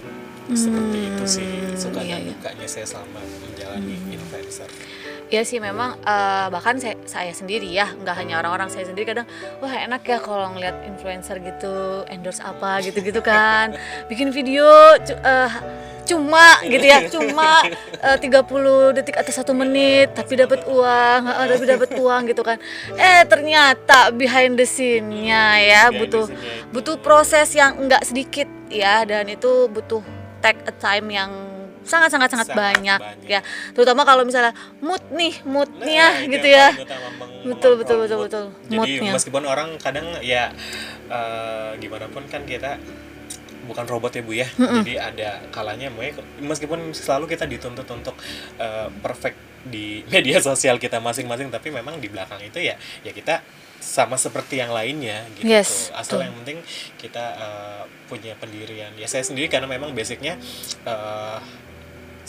Seperti 0.49 1.13
itu 1.13 1.25
sih 1.29 1.49
suka 1.77 2.01
iya, 2.01 2.17
dan 2.17 2.25
iya. 2.25 2.33
dukanya 2.33 2.65
saya 2.65 2.85
selama 2.89 3.21
menjalani 3.21 4.01
influencer 4.09 4.65
Ya 5.29 5.45
sih 5.45 5.61
memang 5.61 5.93
eh, 6.01 6.47
bahkan 6.49 6.81
saya, 6.81 6.97
saya 7.05 7.29
sendiri 7.29 7.69
ya 7.69 7.93
nggak 7.93 8.17
hanya 8.17 8.41
orang-orang 8.41 8.73
saya 8.73 8.89
sendiri 8.89 9.13
kadang 9.13 9.29
wah 9.61 9.69
enak 9.69 10.01
ya 10.01 10.17
kalau 10.17 10.49
ngeliat 10.57 10.81
influencer 10.89 11.37
gitu 11.37 12.01
endorse 12.09 12.41
apa 12.41 12.81
gitu-gitu 12.81 13.21
kan. 13.21 13.77
Bikin 14.09 14.33
video 14.33 14.97
eh, 14.97 15.51
cuma 16.09 16.57
gitu 16.65 16.81
ya 16.81 17.05
cuma 17.13 17.61
eh, 18.01 18.17
30 18.17 18.97
detik 18.97 19.21
atau 19.21 19.29
satu 19.29 19.53
menit 19.53 20.17
tapi 20.17 20.33
dapat 20.33 20.65
uang 20.65 21.21
eh, 21.29 21.45
tapi 21.45 21.63
dapat 21.69 21.89
uang 21.93 22.21
gitu 22.33 22.41
kan. 22.41 22.57
Eh 22.97 23.21
ternyata 23.29 24.09
behind 24.09 24.57
the 24.57 24.65
scene-nya 24.65 25.61
ya 25.61 25.83
butuh 25.93 26.25
butuh 26.73 26.97
proses 27.05 27.53
yang 27.53 27.77
enggak 27.77 28.01
sedikit 28.01 28.49
ya 28.73 29.05
dan 29.05 29.29
itu 29.29 29.69
butuh 29.69 30.01
take 30.41 30.57
a 30.65 30.73
time 30.73 31.13
yang 31.13 31.29
sangat 31.81 32.09
sangat 32.09 32.29
sangat 32.29 32.47
banyak, 32.51 32.99
banyak. 32.99 33.27
ya 33.27 33.39
terutama 33.71 34.03
kalau 34.03 34.21
misalnya 34.21 34.51
mood 34.79 35.01
nih 35.09 35.33
moodnya 35.43 36.07
Nah, 36.19 36.27
gitu 36.27 36.47
ya 36.47 36.67
paling 36.69 36.85
utama, 36.85 37.07
meng- 37.17 37.27
Betul, 37.39 37.73
betul, 37.75 37.97
betul, 37.99 38.17
betul. 38.21 38.45
Jadi 38.65 38.75
Moodnya. 38.75 39.11
meskipun 39.15 39.43
orang 39.43 39.69
kadang 39.77 40.03
ya 40.19 40.51
eh, 41.07 41.71
gimana 41.77 42.05
pun 42.07 42.27
kan 42.27 42.43
kita 42.43 42.75
bukan 43.63 43.85
robot 43.85 44.11
ya 44.11 44.21
bu 44.21 44.33
ya. 44.33 44.47
Jadi 44.49 44.93
ada 44.95 45.39
kalanya 45.49 45.87
mau 45.87 46.03
meskipun 46.37 46.91
selalu 46.91 47.29
kita 47.29 47.45
dituntut 47.45 47.85
untuk 47.85 48.15
eh, 48.57 48.91
perfect 48.99 49.37
di 49.61 50.01
media 50.11 50.39
sosial 50.39 50.75
kita 50.75 50.97
masing-masing, 50.97 51.47
tapi 51.47 51.69
memang 51.69 51.97
di 51.97 52.07
belakang 52.07 52.39
itu 52.41 52.59
ya 52.59 52.75
ya 53.01 53.11
kita 53.11 53.39
sama 53.79 54.19
seperti 54.19 54.59
yang 54.59 54.75
lainnya 54.75 55.23
gitu. 55.33 55.47
Yes, 55.47 55.87
Asal 55.91 56.19
betul. 56.19 56.27
yang 56.27 56.35
penting 56.43 56.57
kita 56.97 57.25
eh, 57.37 57.81
punya 58.05 58.35
pendirian. 58.35 58.91
Ya 58.95 59.07
saya 59.07 59.23
sendiri 59.23 59.47
karena 59.47 59.65
memang 59.65 59.93
basicnya 59.93 60.35
eh, 60.83 61.37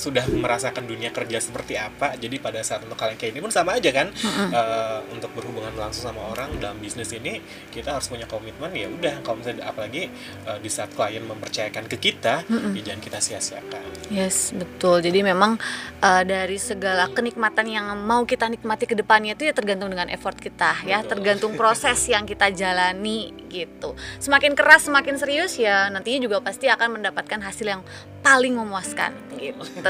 sudah 0.01 0.25
merasakan 0.33 0.89
dunia 0.89 1.13
kerja 1.13 1.37
seperti 1.37 1.77
apa 1.77 2.17
jadi 2.17 2.41
pada 2.41 2.65
saat 2.65 2.81
untuk 2.89 2.97
kalian 2.97 3.21
kayak 3.21 3.37
ini 3.37 3.41
pun 3.45 3.53
sama 3.53 3.77
aja 3.77 3.93
kan 3.93 4.09
Eh, 4.31 5.01
untuk 5.13 5.31
berhubungan 5.37 5.75
langsung 5.75 6.11
sama 6.11 6.33
orang 6.33 6.55
dalam 6.63 6.79
bisnis 6.79 7.11
ini 7.13 7.43
kita 7.71 7.99
harus 7.99 8.09
punya 8.09 8.25
komitmen 8.25 8.71
ya 8.73 8.87
udah 8.89 9.21
kalau 9.27 9.43
misalnya 9.43 9.67
apalagi 9.67 10.09
eh, 10.47 10.59
di 10.63 10.71
saat 10.71 10.95
klien 10.95 11.23
mempercayakan 11.23 11.85
ke 11.91 11.97
kita 11.99 12.47
ya 12.49 12.81
jangan 12.83 13.03
kita 13.03 13.19
sia-siakan 13.21 14.01
Yes, 14.11 14.51
betul. 14.51 15.07
Jadi 15.07 15.23
memang 15.23 15.55
uh, 16.03 16.23
dari 16.27 16.59
segala 16.59 17.07
kenikmatan 17.15 17.63
yang 17.71 17.95
mau 17.95 18.27
kita 18.27 18.51
nikmati 18.51 18.83
ke 18.91 18.99
depannya 18.99 19.39
itu 19.39 19.47
ya 19.47 19.55
tergantung 19.55 19.87
dengan 19.87 20.11
effort 20.11 20.35
kita 20.35 20.83
ya, 20.83 20.99
Betul. 20.99 21.11
tergantung 21.15 21.53
proses 21.55 22.11
yang 22.11 22.27
kita 22.27 22.51
jalani 22.51 23.31
gitu. 23.47 23.95
Semakin 24.19 24.59
keras, 24.59 24.91
semakin 24.91 25.15
serius 25.15 25.55
ya 25.55 25.87
nantinya 25.95 26.27
juga 26.27 26.43
pasti 26.43 26.67
akan 26.67 26.99
mendapatkan 26.99 27.39
hasil 27.39 27.67
yang 27.71 27.83
paling 28.21 28.53
memuaskan 28.53 29.15
gitu 29.41 29.90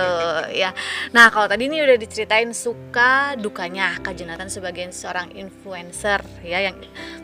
ya. 0.52 0.70
Nah, 1.14 1.30
kalau 1.32 1.46
tadi 1.50 1.66
ini 1.66 1.82
udah 1.82 1.96
diceritain 1.96 2.50
suka 2.54 3.34
dukanya 3.38 3.98
Kak 4.00 4.14
Jonathan 4.16 4.50
sebagai 4.50 4.88
seorang 4.90 5.32
influencer 5.34 6.22
ya 6.44 6.60
yang 6.70 6.76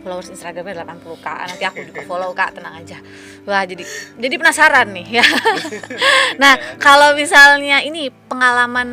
followers 0.06 0.30
Instagramnya 0.30 0.86
80k. 0.86 1.26
Nanti 1.26 1.64
aku 1.64 1.80
juga 1.86 2.00
follow 2.06 2.30
Kak, 2.32 2.58
tenang 2.58 2.78
aja. 2.78 2.98
Wah, 3.46 3.62
jadi 3.66 3.82
jadi 4.18 4.34
penasaran 4.38 4.90
nih 4.94 5.22
ya. 5.22 5.26
nah, 6.42 6.54
kalau 6.78 7.14
misalnya 7.18 7.82
ini 7.82 8.10
pengalaman 8.30 8.88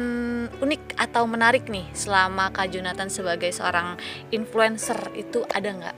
unik 0.61 0.97
atau 0.97 1.23
menarik 1.25 1.67
nih 1.69 1.89
selama 1.93 2.49
Kak 2.53 2.69
Jonathan 2.73 3.09
sebagai 3.09 3.49
seorang 3.53 3.97
influencer 4.29 5.13
itu 5.17 5.43
ada 5.49 5.69
nggak? 5.69 5.95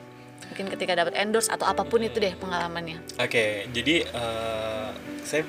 Mungkin 0.55 0.71
ketika 0.71 0.95
dapat 0.95 1.19
endorse 1.19 1.51
atau 1.51 1.67
apa 1.67 1.83
pun 1.83 1.99
itu 1.99 2.15
deh 2.15 2.31
pengalamannya. 2.39 3.19
Oke, 3.19 3.67
jadi 3.75 4.07
eh, 4.07 4.89
saya 5.27 5.43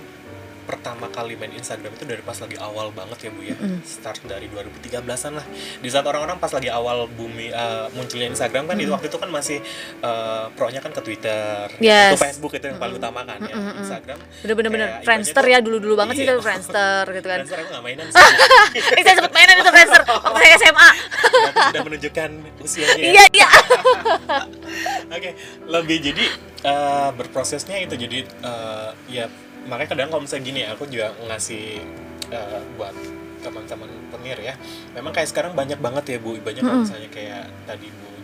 pertama 0.67 1.07
kali 1.09 1.33
main 1.33 1.51
Instagram 1.51 1.95
itu 1.95 2.05
dari 2.05 2.21
pas 2.21 2.37
lagi 2.37 2.59
awal 2.59 2.91
banget 2.91 3.19
ya 3.23 3.31
Bu 3.31 3.41
ya. 3.41 3.55
Start 3.81 4.21
dari 4.25 4.47
2013-an 4.47 5.33
lah. 5.35 5.47
Di 5.79 5.87
saat 5.87 6.03
orang-orang 6.03 6.37
pas 6.37 6.51
lagi 6.51 6.67
awal 6.69 7.07
bumi 7.09 7.49
eh, 7.49 7.87
munculnya 7.93 8.27
Instagram 8.29 8.67
kan 8.67 8.77
itu 8.77 8.91
waktu 8.91 9.07
itu 9.07 9.17
kan 9.17 9.31
masih 9.31 9.59
eh, 10.01 10.45
pro-nya 10.53 10.79
kan 10.79 10.91
ke 10.91 11.01
Twitter. 11.01 11.71
Yes. 11.79 12.13
Itu 12.13 12.19
Facebook 12.21 12.53
itu 12.53 12.67
yang 12.67 12.77
paling 12.77 12.97
utama 12.97 13.23
kan 13.23 13.39
ya. 13.41 13.55
Instagram. 13.79 14.19
Bener-bener 14.43 15.01
Friendster 15.01 15.45
ya 15.45 15.59
dulu-dulu 15.59 15.95
banget 15.95 16.15
sih 16.15 16.25
Iya. 16.25 16.35
itu 16.35 16.43
Friendster 16.43 17.03
gitu 17.09 17.27
kan. 17.27 17.39
Friendster 17.41 17.59
aku 17.61 17.71
gak 17.71 17.83
mainan 17.83 18.07
sih. 18.09 18.19
Eh, 18.77 19.03
saya 19.03 19.15
sempet 19.17 19.33
mainan 19.33 19.57
itu 19.57 19.71
Friendster 19.71 20.03
waktu 20.03 20.37
saya 20.37 20.55
SMA. 20.59 20.89
Udah- 20.91 21.71
Udah 21.71 21.83
menunjukkan 21.85 22.31
usianya. 22.61 22.99
ya. 22.99 23.11
Iya, 23.13 23.25
iya. 23.33 23.49
Oke, 25.17 25.31
lebih 25.67 25.97
jadi 26.03 26.25
eh, 26.63 27.11
berprosesnya 27.15 27.77
itu 27.79 27.95
jadi 27.95 28.19
eh, 28.27 28.91
ya 29.09 29.27
makanya 29.67 29.91
kadang 29.93 30.09
kalau 30.11 30.23
misalnya 30.25 30.45
gini 30.47 30.61
aku 30.67 30.87
juga 30.89 31.13
ngasih 31.27 31.65
eh, 32.33 32.61
buat 32.79 32.95
teman-teman 33.45 33.91
penir 34.11 34.39
ya. 34.43 34.55
Memang 34.97 35.15
kayak 35.15 35.31
sekarang 35.31 35.53
banyak 35.55 35.79
banget 35.79 36.17
ya 36.17 36.19
Bu, 36.19 36.35
banyak 36.43 36.63
kalau 36.67 36.83
misalnya 36.83 37.11
kayak 37.13 37.47
tadi 37.69 37.87
Bu 37.93 38.16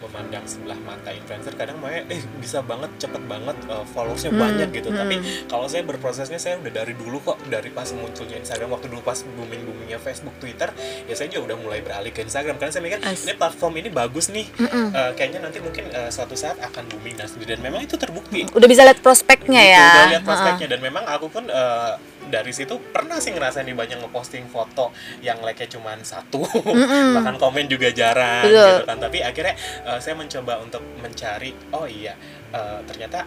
memandang 0.00 0.44
sebelah 0.44 0.78
mata 0.80 1.10
influencer 1.10 1.54
kadang 1.54 1.78
mau 1.78 1.88
eh 1.88 2.04
bisa 2.38 2.60
banget 2.60 2.90
cepet 2.98 3.22
banget 3.24 3.56
eh, 3.66 3.84
followersnya 3.90 4.32
banyak 4.32 4.68
gitu. 4.72 4.88
tapi 4.90 5.16
kalau 5.46 5.66
saya 5.66 5.82
berprosesnya 5.82 6.36
saya 6.36 6.58
udah 6.58 6.72
dari 6.74 6.94
dulu 6.94 7.20
kok 7.20 7.38
dari 7.46 7.70
pas 7.70 7.86
munculnya 7.90 8.38
Instagram 8.38 8.72
waktu 8.72 8.86
dulu 8.88 9.00
pas 9.00 9.20
booming 9.22 9.62
boomingnya 9.64 9.98
Facebook 9.98 10.34
Twitter 10.38 10.70
ya 11.04 11.14
saya 11.14 11.28
juga 11.28 11.52
udah 11.52 11.56
mulai 11.60 11.80
beralih 11.80 12.10
ke 12.10 12.22
Instagram. 12.22 12.56
Karena 12.56 12.72
saya 12.72 12.82
mikir 12.82 12.98
As- 13.00 13.22
ini 13.22 13.34
platform 13.34 13.72
ini 13.78 13.88
bagus 13.90 14.30
nih. 14.30 14.46
Eh, 14.48 15.10
kayaknya 15.14 15.40
nanti 15.42 15.58
mungkin 15.60 15.84
eh, 15.90 16.08
suatu 16.08 16.34
saat 16.34 16.56
akan 16.58 16.86
booming 16.88 17.14
dan 17.14 17.26
sendiri 17.26 17.54
dan 17.58 17.62
memang 17.62 17.82
itu 17.82 17.94
terbukti. 17.94 18.46
Udah 18.50 18.68
bisa 18.68 18.82
lihat 18.84 19.00
prospeknya 19.00 19.60
Gitu, 19.60 19.74
ya. 19.74 19.88
udah 19.90 20.08
lihat 20.14 20.24
prospeknya. 20.24 20.66
Dan 20.70 20.80
memang 20.80 21.04
aku 21.04 21.26
pun 21.28 21.44
eh, 21.46 21.92
dari 22.28 22.52
situ 22.52 22.80
pernah 22.92 23.20
sih 23.20 23.32
ngerasain 23.32 23.66
di 23.66 23.76
banyak 23.76 24.00
ngeposting 24.00 24.48
foto 24.48 24.90
yang 25.20 25.40
like-nya 25.44 25.68
cuma 25.76 25.96
satu. 26.00 26.44
Bahkan 27.16 27.36
komen 27.36 27.66
juga 27.68 27.90
jarang 27.92 28.44
Betul. 28.48 28.64
gitu 28.68 28.82
kan. 28.88 28.98
Tapi 29.00 29.18
akhirnya 29.20 29.54
eh, 29.84 29.98
saya 30.00 30.14
mencoba 30.16 30.60
untuk 30.60 30.82
mencari 31.00 31.52
oh 31.72 31.84
iya 31.88 32.16
eh, 32.52 32.80
ternyata 32.88 33.24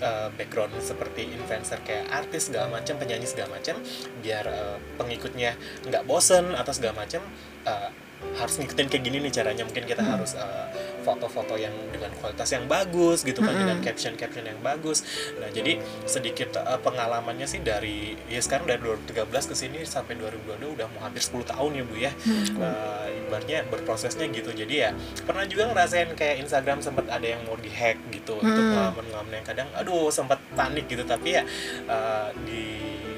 eh, 0.00 0.28
background 0.34 0.74
seperti 0.80 1.28
influencer 1.30 1.80
kayak 1.84 2.08
artis 2.10 2.48
segala 2.48 2.72
macam 2.72 2.96
penyanyi 2.96 3.26
segala 3.28 3.56
macam 3.56 3.76
biar 4.24 4.44
eh, 4.48 4.76
pengikutnya 4.96 5.56
nggak 5.88 6.02
bosen 6.08 6.56
atau 6.56 6.72
segala 6.72 7.04
macam 7.04 7.22
eh, 7.66 7.90
harus 8.36 8.60
ngikutin 8.60 8.86
kayak 8.92 9.04
gini 9.04 9.16
nih 9.24 9.32
caranya. 9.32 9.64
Mungkin 9.64 9.84
kita 9.88 10.04
harus 10.04 10.36
eh, 10.36 10.66
foto-foto 11.00 11.56
yang 11.56 11.72
dengan 11.90 12.12
kualitas 12.20 12.48
yang 12.52 12.64
bagus 12.70 13.24
gitu 13.24 13.40
kan 13.40 13.56
dengan 13.56 13.78
caption-caption 13.80 14.44
yang 14.46 14.60
bagus. 14.60 15.02
Nah 15.40 15.48
jadi 15.50 15.80
sedikit 16.04 16.60
eh, 16.60 16.80
pengalamannya 16.80 17.46
sih 17.48 17.60
dari 17.64 18.14
ya 18.28 18.40
sekarang 18.40 18.68
dari 18.68 18.80
2013 18.84 19.50
ke 19.50 19.54
sini 19.56 19.78
sampai 19.84 20.16
2022 20.20 20.76
udah 20.76 20.86
mau 20.92 21.00
hampir 21.08 21.24
10 21.24 21.52
tahun 21.52 21.70
ya 21.80 21.84
bu 21.84 21.94
ya. 21.96 22.12
Eh, 22.60 23.06
ibaratnya 23.26 23.58
berprosesnya 23.68 24.28
gitu. 24.30 24.52
Jadi 24.52 24.74
ya 24.74 24.90
pernah 25.24 25.44
juga 25.48 25.72
ngerasain 25.72 26.12
kayak 26.14 26.44
Instagram 26.44 26.84
sempat 26.84 27.08
ada 27.08 27.26
yang 27.26 27.42
mau 27.48 27.56
dihack 27.56 27.96
gitu 28.12 28.36
itu 28.40 28.60
pengalaman-pengalaman 28.60 29.32
yang 29.40 29.46
kadang 29.46 29.68
aduh 29.74 30.12
sempat 30.12 30.38
panik 30.52 30.86
gitu. 30.86 31.02
Tapi 31.04 31.40
ya 31.40 31.42
eh, 31.88 32.28
di 32.44 32.64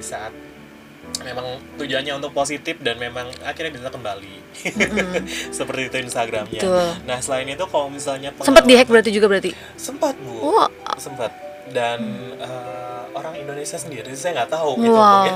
saat 0.02 0.51
memang 1.20 1.46
tujuannya 1.76 2.12
untuk 2.14 2.32
positif 2.32 2.76
dan 2.78 2.96
memang 2.96 3.28
akhirnya 3.42 3.72
bisa 3.72 3.88
kembali 3.88 4.34
seperti 5.58 5.82
itu 5.86 5.96
Instagramnya. 6.02 6.58
Betul. 6.58 6.86
Nah 7.04 7.18
selain 7.18 7.46
itu 7.46 7.64
kalau 7.64 7.86
misalnya 7.86 8.32
Sempat 8.38 8.64
dihack 8.64 8.88
berarti 8.88 9.10
juga 9.10 9.28
berarti. 9.28 9.52
sempat 9.74 10.16
bu, 10.16 10.32
Wah. 10.50 10.68
sempat 10.96 11.30
dan 11.68 12.00
eh, 12.36 13.02
orang 13.12 13.38
Indonesia 13.38 13.76
sendiri 13.76 14.08
saya 14.12 14.40
nggak 14.40 14.50
tahu 14.50 14.70
gitu 14.78 14.90
Wow. 14.90 15.04
mungkin 15.04 15.34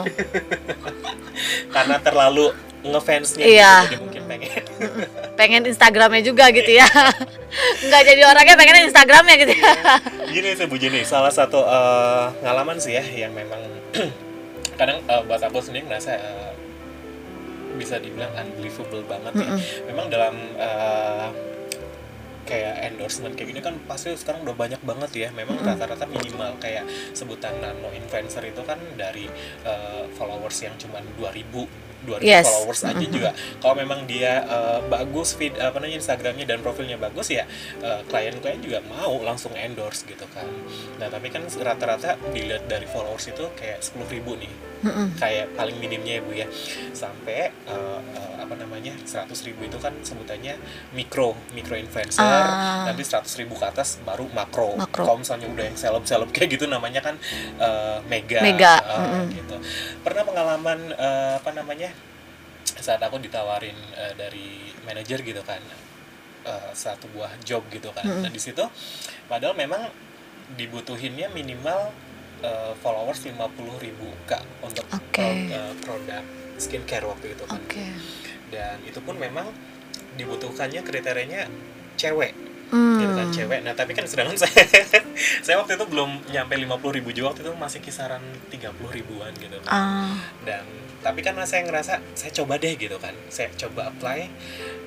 karena 1.75 1.97
terlalu 1.99 2.47
ngefansnya 2.83 3.43
Iya. 3.43 3.73
gitu, 3.85 3.89
jadi 3.89 4.01
mungkin 4.01 4.23
pengen 4.27 4.63
Pengen 5.39 5.63
Instagramnya 5.67 6.23
juga 6.23 6.49
gitu 6.49 6.73
ya. 6.73 6.89
Nggak 7.83 8.03
jadi 8.05 8.23
orangnya 8.25 8.57
pengen 8.57 8.89
Instagramnya 8.89 9.35
gitu 9.37 9.53
ya. 9.53 9.73
gini 10.27 10.49
sih 10.55 10.65
Bu 10.65 10.77
Jenny, 10.77 11.05
salah 11.05 11.29
satu 11.29 11.61
eh, 11.61 12.25
pengalaman 12.41 12.77
sih 12.77 12.93
ya 12.93 13.05
yang 13.05 13.31
memang 13.31 13.61
kadang 14.77 15.01
eh, 15.05 15.23
buat 15.25 15.43
aku 15.43 15.59
sendiri 15.61 15.89
ngerasa 15.89 16.13
eh, 16.17 16.53
bisa 17.77 18.01
dibilang 18.01 18.33
unbelievable 18.37 19.05
banget 19.05 19.33
ya. 19.37 19.51
Memang 19.89 20.07
dalam 20.09 20.35
eh, 20.57 21.29
kayak 22.47 22.95
endorsement 22.95 23.35
kayak 23.35 23.51
gini 23.51 23.61
kan 23.61 23.75
pasti 23.91 24.15
sekarang 24.15 24.47
udah 24.47 24.57
banyak 24.57 24.81
banget 24.87 25.11
ya. 25.27 25.29
Memang 25.35 25.61
rata-rata 25.61 26.07
minimal 26.07 26.57
kayak 26.63 26.87
sebutan 27.13 27.59
nano 27.59 27.91
influencer 27.93 28.47
itu 28.47 28.63
kan 28.65 28.79
dari 28.95 29.29
eh, 29.67 30.05
followers 30.15 30.57
yang 30.63 30.77
cuma 30.79 31.03
2000 31.19 31.86
2000 32.05 32.21
Yes. 32.23 32.45
followers 32.45 32.83
aja 32.85 33.07
juga. 33.07 33.31
Kalau 33.59 33.75
memang 33.75 34.05
dia 34.05 34.45
eh, 34.45 34.81
bagus 34.87 35.33
feed 35.33 35.57
apa 35.57 35.79
namanya 35.79 35.97
Instagramnya 35.97 36.45
dan 36.45 36.59
profilnya 36.61 36.99
bagus 36.99 37.31
ya 37.31 37.49
eh, 37.81 38.01
klien-klien 38.05 38.61
juga 38.61 38.85
mau 38.85 39.17
langsung 39.23 39.57
endorse 39.57 40.05
gitu 40.05 40.29
kan. 40.31 40.47
Nah 41.01 41.09
tapi 41.09 41.33
kan 41.33 41.47
rata-rata 41.49 42.21
dilihat 42.31 42.67
dari 42.67 42.85
followers 42.85 43.27
itu 43.27 43.49
kayak 43.55 43.81
10.000 43.81 44.13
ribu 44.13 44.37
nih, 44.37 44.53
kayak 45.17 45.57
paling 45.57 45.77
minimnya 45.81 46.19
ya 46.19 46.23
bu 46.23 46.33
ya, 46.33 46.47
sampai 46.93 47.49
eh, 47.51 48.01
eh, 48.01 48.35
apa 48.37 48.55
namanya 48.55 48.95
100.000 49.03 49.49
ribu 49.51 49.67
itu 49.67 49.79
kan 49.81 49.91
sebutannya 50.05 50.55
mikro 50.95 51.35
mikro 51.51 51.75
influencer, 51.75 52.23
Ah. 52.23 52.87
nanti 52.87 53.03
100.000 53.03 53.43
ribu 53.43 53.59
ke 53.59 53.67
atas 53.67 53.99
baru 54.07 54.29
makro. 54.31 54.77
Makro. 54.79 55.03
Kalau 55.09 55.19
misalnya 55.19 55.51
udah 55.51 55.65
yang 55.67 55.79
seleb 55.79 56.05
seleb 56.07 56.31
kayak 56.31 56.55
gitu 56.55 56.71
namanya 56.71 57.03
kan 57.03 57.17
eh, 57.59 57.99
mega, 58.07 58.41
Mega, 58.45 58.75
mm-mm. 58.81 59.25
gitu. 59.35 59.57
Pernah 60.07 60.23
pengalaman 60.23 60.79
eh, 60.95 61.33
apa 61.43 61.51
namanya 61.57 61.91
saat 62.77 63.01
aku 63.03 63.19
ditawarin 63.19 63.75
eh, 63.97 64.13
dari 64.15 64.71
manajer 64.87 65.25
gitu 65.27 65.43
kan 65.43 65.59
eh, 66.47 66.71
satu 66.77 67.11
buah 67.11 67.35
job 67.43 67.67
gitu 67.73 67.91
kan. 67.91 68.07
Nah 68.07 68.31
di 68.31 68.39
situ 68.39 68.63
padahal 69.27 69.59
memang 69.59 69.91
dibutuhinnya 70.55 71.27
minimal 71.35 71.91
eh, 72.39 72.73
followers 72.77 73.21
50 73.21 73.37
ribu 73.79 74.09
kak 74.25 74.43
untuk 74.61 74.85
Oke. 74.89 75.17
pro- 75.17 75.49
eh, 75.51 75.73
produk 75.79 76.23
skincare 76.57 77.05
waktu 77.05 77.27
itu 77.31 77.45
kan 77.45 77.57
Oke. 77.59 77.87
dan 78.49 78.81
itu 78.83 78.99
pun 78.99 79.15
memang 79.15 79.49
dibutuhkannya 80.15 80.81
kriterianya 80.81 81.49
cewek 81.95 82.33
Hmm. 82.67 82.99
gitu 82.99 83.15
kan 83.15 83.29
cewek 83.31 83.61
nah 83.63 83.73
tapi 83.73 83.95
kan 83.95 84.03
sedangkan 84.03 84.35
saya 84.43 84.67
saya 85.39 85.55
waktu 85.57 85.79
itu 85.79 85.87
belum 85.87 86.27
nyampe 86.27 86.51
50 86.53 86.67
ribu 86.93 87.15
juga 87.15 87.31
waktu 87.31 87.47
itu 87.47 87.55
masih 87.55 87.79
kisaran 87.79 88.19
30 88.51 88.59
ribuan 88.91 89.31
gitu 89.35 89.55
kan 89.63 89.71
Ah. 89.71 90.11
dan 90.43 90.67
tapi 90.99 91.23
karena 91.23 91.47
saya 91.47 91.63
ngerasa 91.63 92.03
saya 92.13 92.35
coba 92.35 92.59
deh 92.59 92.75
gitu 92.75 92.99
kan 92.99 93.15
saya 93.29 93.55
coba 93.55 93.87
apply 93.89 94.27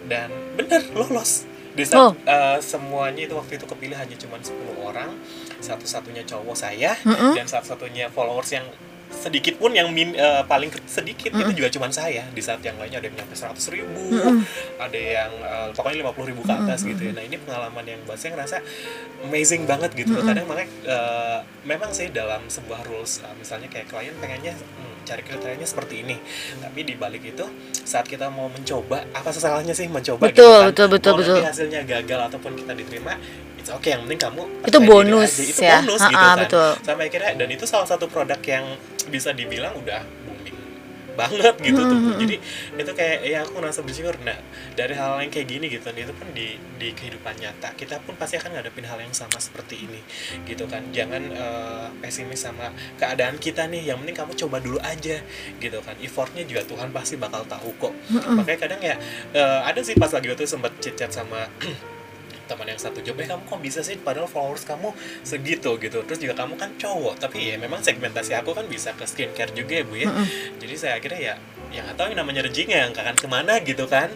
dan 0.06 0.28
bener 0.60 0.92
lolos 0.92 1.48
di 1.80 1.86
saat 1.88 2.12
Oh. 2.12 2.12
eh, 2.28 2.58
semuanya 2.60 3.22
itu 3.24 3.34
waktu 3.34 3.56
itu 3.56 3.66
kepilih 3.66 3.96
hanya 3.96 4.16
cuma 4.20 4.36
10 4.36 4.76
orang 4.84 5.16
satu-satunya 5.60 6.24
cowok 6.28 6.56
saya 6.56 6.92
Mm-mm. 7.08 7.34
dan 7.36 7.48
satu-satunya 7.48 8.12
followers 8.12 8.52
yang 8.52 8.68
sedikit 9.10 9.58
pun 9.58 9.74
yang 9.74 9.90
min, 9.90 10.14
eh, 10.14 10.42
paling 10.46 10.70
sedikit 10.86 11.34
itu 11.34 11.52
juga 11.58 11.68
cuma 11.74 11.90
saya. 11.90 12.24
Di 12.32 12.40
saat 12.40 12.62
yang 12.62 12.78
lainnya 12.78 13.02
ada 13.02 13.08
yang 13.10 13.18
nyampe 13.20 13.36
100 13.36 13.58
ribu 13.74 14.04
Mm-mm. 14.16 14.38
ada 14.78 15.00
yang 15.00 15.32
eh, 15.34 15.68
pokoknya 15.74 15.98
50 16.08 16.30
ribu 16.32 16.42
ke 16.46 16.54
atas 16.54 16.80
gitu 16.86 17.02
ya. 17.10 17.12
Nah 17.18 17.24
ini 17.26 17.36
pengalaman 17.42 17.84
yang 17.84 18.00
buat 18.06 18.16
saya 18.16 18.38
ngerasa 18.38 18.58
amazing 19.26 19.66
banget 19.68 19.92
gitu 19.98 20.16
loh. 20.16 20.24
kadang 20.24 20.46
makanya 20.48 20.70
eh, 20.88 21.40
memang 21.66 21.92
sih 21.92 22.08
dalam 22.14 22.46
sebuah 22.48 22.86
rules 22.88 23.20
eh, 23.26 23.34
misalnya 23.36 23.68
kayak 23.68 23.90
klien 23.90 24.14
pengennya 24.22 24.54
hmm, 24.56 25.04
cari 25.04 25.22
kriterianya 25.26 25.68
seperti 25.68 26.06
ini. 26.06 26.16
Tapi 26.62 26.80
di 26.86 26.94
balik 26.96 27.24
itu 27.26 27.44
saat 27.74 28.06
kita 28.06 28.30
mau 28.30 28.48
mencoba 28.48 29.04
apa 29.12 29.34
salahnya 29.34 29.74
sih 29.74 29.90
mencoba 29.90 30.30
Betul, 30.30 30.38
gitu 30.38 30.46
kan? 30.46 30.70
betul, 30.72 30.88
betul, 30.94 31.12
Mau 31.12 31.20
betul. 31.20 31.40
hasilnya 31.44 31.82
gagal 31.84 32.20
ataupun 32.32 32.52
kita 32.56 32.72
diterima 32.78 33.18
it's 33.70 33.78
okay 33.78 33.94
yang 33.94 34.02
penting 34.04 34.18
kamu 34.20 34.44
Itu 34.66 34.80
bonus 34.82 35.32
aja. 35.38 35.46
itu 35.46 35.62
ya. 35.62 35.78
bonus 35.80 36.02
Ha-ha, 36.02 36.10
gitu 36.10 36.26
kan 36.26 36.38
betul. 36.42 36.72
sampai 36.82 37.06
akhirnya 37.06 37.32
dan 37.38 37.50
itu 37.54 37.66
salah 37.70 37.86
satu 37.86 38.10
produk 38.10 38.42
yang 38.42 38.66
bisa 39.08 39.30
dibilang 39.30 39.78
udah 39.78 40.02
booming 40.26 40.58
banget 41.14 41.52
gitu 41.60 41.78
tuh 41.78 41.98
Bu. 42.00 42.12
jadi 42.18 42.36
itu 42.80 42.92
kayak 42.96 43.18
ya 43.28 43.44
aku 43.44 43.60
ngerasa 43.60 43.84
bersyukur 43.84 44.16
nah 44.24 44.40
dari 44.74 44.96
hal 44.96 45.20
yang 45.20 45.28
kayak 45.28 45.52
gini 45.52 45.68
gitu 45.68 45.92
itu 45.92 46.14
kan 46.16 46.28
di 46.32 46.56
di 46.80 46.96
kehidupan 46.96 47.36
nyata 47.38 47.76
kita 47.76 48.00
pun 48.02 48.16
pasti 48.16 48.40
akan 48.40 48.56
ngadepin 48.56 48.88
hal 48.88 49.04
yang 49.04 49.12
sama 49.12 49.36
seperti 49.36 49.84
ini 49.84 50.00
gitu 50.48 50.64
kan 50.66 50.80
jangan 50.96 51.20
eh, 51.28 51.88
pesimis 52.00 52.40
sama 52.40 52.72
keadaan 52.96 53.36
kita 53.36 53.68
nih 53.68 53.92
yang 53.92 54.00
penting 54.00 54.16
kamu 54.16 54.32
coba 54.48 54.58
dulu 54.64 54.80
aja 54.80 55.20
gitu 55.60 55.78
kan 55.84 56.00
effortnya 56.00 56.48
juga 56.48 56.64
Tuhan 56.64 56.90
pasti 56.90 57.20
bakal 57.20 57.44
tahu 57.46 57.70
kok 57.78 57.94
makanya 58.34 58.60
kadang 58.64 58.80
ya 58.82 58.96
eh, 59.36 59.60
ada 59.68 59.84
sih 59.84 60.00
pas 60.00 60.10
lagi 60.10 60.32
waktu 60.32 60.48
sempat 60.48 60.72
chit 60.80 60.96
chat 60.96 61.12
sama 61.12 61.52
teman 62.50 62.66
yang 62.66 62.82
satu 62.82 63.06
job 63.06 63.22
eh 63.22 63.30
kamu 63.30 63.46
kok 63.46 63.62
bisa 63.62 63.86
sih? 63.86 64.02
Padahal 64.02 64.26
followers 64.26 64.66
kamu 64.66 64.90
segitu 65.22 65.78
gitu. 65.78 66.02
Terus 66.02 66.18
juga 66.18 66.34
kamu 66.42 66.58
kan 66.58 66.74
cowok 66.82 67.22
tapi 67.22 67.54
ya 67.54 67.56
memang 67.62 67.86
segmentasi 67.86 68.34
aku 68.34 68.58
kan 68.58 68.66
bisa 68.66 68.98
ke 68.98 69.06
skincare 69.06 69.54
juga 69.54 69.80
ya 69.80 69.86
bu 69.86 69.96
ya. 70.02 70.10
Jadi 70.58 70.74
saya 70.74 70.98
akhirnya 70.98 71.22
ya 71.22 71.36
yang 71.70 71.86
nggak 71.86 71.98
tahu 72.02 72.08
yang 72.10 72.20
namanya 72.26 72.42
rezekinya 72.50 72.78
yang 72.90 72.92
akan 72.98 73.16
ke 73.16 73.28
mana 73.30 73.54
gitu 73.62 73.86
kan. 73.86 74.10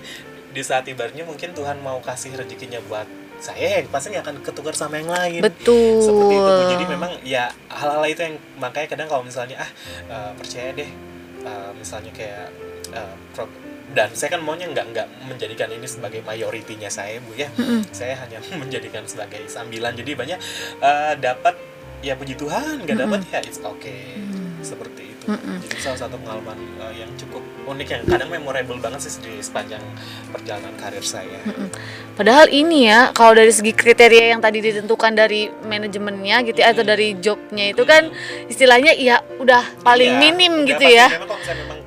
Di 0.54 0.62
saat 0.66 0.90
ibaratnya 0.90 1.24
mungkin 1.30 1.54
Tuhan 1.54 1.78
mau 1.86 2.02
kasih 2.02 2.34
rezekinya 2.34 2.82
buat 2.90 3.06
saya 3.44 3.84
pasti 3.92 4.16
nggak 4.16 4.24
akan 4.24 4.36
ketukar 4.40 4.72
sama 4.72 5.04
yang 5.04 5.12
lain. 5.12 5.42
Betul. 5.44 6.00
seperti 6.00 6.34
itu 6.40 6.54
jadi 6.80 6.86
memang 6.88 7.12
ya 7.28 7.52
hal-hal 7.68 8.04
itu 8.08 8.22
yang 8.24 8.36
makanya 8.56 8.88
kadang 8.96 9.08
kalau 9.12 9.24
misalnya 9.28 9.60
ah 9.60 9.70
eh, 10.08 10.32
percaya 10.40 10.72
deh 10.72 10.90
eh, 11.44 11.72
misalnya 11.76 12.16
kayak 12.16 12.48
pro- 13.32 13.52
dan 13.90 14.10
saya 14.12 14.30
kan 14.32 14.42
maunya 14.42 14.66
nggak 14.66 14.86
nggak 14.90 15.08
menjadikan 15.28 15.70
ini 15.70 15.86
sebagai 15.86 16.22
mayoritinya 16.22 16.90
saya 16.90 17.20
bu 17.20 17.34
ya. 17.34 17.50
Saya 17.90 18.18
hanya 18.18 18.42
menjadikan 18.62 19.06
sebagai 19.06 19.46
sambilan. 19.46 19.94
Jadi 19.94 20.12
banyak 20.14 20.40
eh, 20.80 21.14
dapat 21.18 21.56
ya 22.02 22.14
puji 22.14 22.36
Tuhan 22.36 22.84
nggak 22.84 22.98
dapat 23.00 23.20
ya 23.30 23.40
it's 23.40 23.60
okay. 23.60 24.18
Seperti 24.60 25.12
itu. 25.12 25.28
Jadi 25.60 25.76
salah 25.78 26.00
satu 26.00 26.16
pengalaman 26.18 26.56
eh, 26.80 27.00
yang 27.00 27.12
cukup 27.16 27.40
unik 27.64 27.88
yang 27.90 28.04
kadang 28.06 28.28
memorable 28.28 28.76
banget 28.76 29.04
sih 29.04 29.20
di 29.20 29.40
sepanjang 29.40 29.80
perjalanan 30.30 30.74
karir 30.76 31.04
saya. 31.04 31.40
Padahal 32.14 32.46
ini 32.48 32.86
ya, 32.86 33.10
kalau 33.12 33.34
dari 33.34 33.50
segi 33.50 33.72
kriteria 33.72 34.36
yang 34.36 34.42
tadi 34.42 34.60
ditentukan 34.60 35.12
dari 35.12 35.48
manajemennya 35.64 36.44
gitu 36.44 36.60
ya, 36.60 36.72
atau 36.72 36.84
dari 36.84 37.16
jobnya 37.18 37.72
itu 37.72 37.84
kan 37.84 38.12
istilahnya 38.46 38.94
ya 38.94 39.18
udah 39.40 39.64
paling 39.82 40.12
Iya, 40.14 40.22
minim 40.22 40.54
udah 40.62 40.68
gitu 40.70 40.86
pasti 40.86 40.96
ya. 40.96 41.08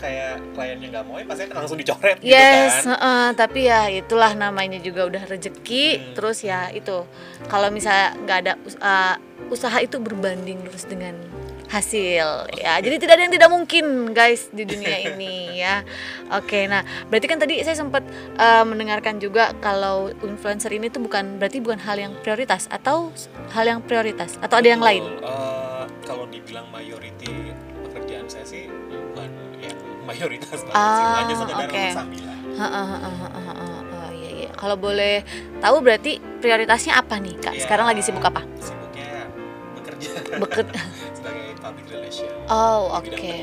Kayak 0.06 0.34
kliennya 0.54 0.88
nggak 0.94 1.04
mau, 1.10 1.18
ya 1.18 1.24
pasti 1.26 1.42
akan 1.50 1.56
langsung 1.58 1.78
dicoret 1.82 2.16
Yes, 2.22 2.38
gitu 2.38 2.94
kan. 2.94 2.94
heeh, 2.94 3.26
tapi 3.34 3.60
ya 3.66 3.80
itulah 3.90 4.32
namanya 4.38 4.78
juga 4.78 5.02
udah 5.10 5.22
rezeki. 5.26 5.86
Hmm. 5.98 6.14
Terus 6.14 6.38
ya 6.46 6.70
itu 6.70 7.02
kalau 7.50 7.74
misalnya 7.74 8.14
nggak 8.22 8.38
ada 8.46 8.52
uh, 8.78 9.14
usaha 9.50 9.74
itu 9.82 9.98
berbanding 9.98 10.62
lurus 10.62 10.86
dengan 10.86 11.18
hasil 11.66 12.46
ya. 12.54 12.78
Jadi 12.78 12.96
tidak 13.02 13.18
ada 13.18 13.22
yang 13.26 13.34
tidak 13.34 13.50
mungkin 13.50 14.14
guys 14.14 14.46
di 14.54 14.62
dunia 14.62 14.96
ini 15.10 15.58
ya. 15.58 15.82
Oke, 16.30 16.70
nah 16.70 16.86
berarti 17.10 17.26
kan 17.26 17.38
tadi 17.42 17.58
saya 17.66 17.74
sempat 17.74 18.06
uh, 18.38 18.62
mendengarkan 18.62 19.18
juga 19.18 19.50
kalau 19.58 20.10
influencer 20.22 20.70
ini 20.70 20.86
tuh 20.86 21.02
bukan 21.02 21.42
berarti 21.42 21.58
bukan 21.58 21.82
hal 21.82 21.98
yang 21.98 22.12
prioritas 22.22 22.70
atau 22.70 23.10
hal 23.50 23.66
yang 23.66 23.82
prioritas 23.82 24.38
atau 24.38 24.62
ada 24.62 24.68
yang 24.70 24.82
lain. 24.82 25.02
Eh, 25.22 25.84
kalau 26.06 26.30
dibilang 26.30 26.70
mayority 26.70 27.50
pekerjaan 27.90 28.26
saya 28.30 28.46
sih 28.46 28.70
bukan 28.90 29.30
yang 29.58 29.75
mayoritas 30.06 30.62
banget 30.62 30.72
sih, 30.88 31.04
Ah, 31.04 31.14
hanya 31.20 31.34
sekedar 31.34 31.66
oke. 31.66 31.74
untuk 31.74 31.92
sambilan. 31.92 32.36
Iya, 34.16 34.30
iya. 34.32 34.50
Kalau 34.52 34.76
boleh 34.76 35.20
tahu 35.58 35.76
berarti 35.80 36.12
prioritasnya 36.40 36.96
apa 36.96 37.18
nih 37.18 37.34
kak? 37.36 37.52
Ya, 37.52 37.60
Sekarang 37.60 37.84
lagi 37.84 38.00
sibuk 38.00 38.22
apa? 38.22 38.40
Sibuknya 38.56 39.28
bekerja 39.74 40.10
Beket. 40.38 40.66
sebagai 41.16 41.52
public 41.58 41.86
relation. 41.90 42.28
Oh, 42.46 42.94
oke. 42.94 43.34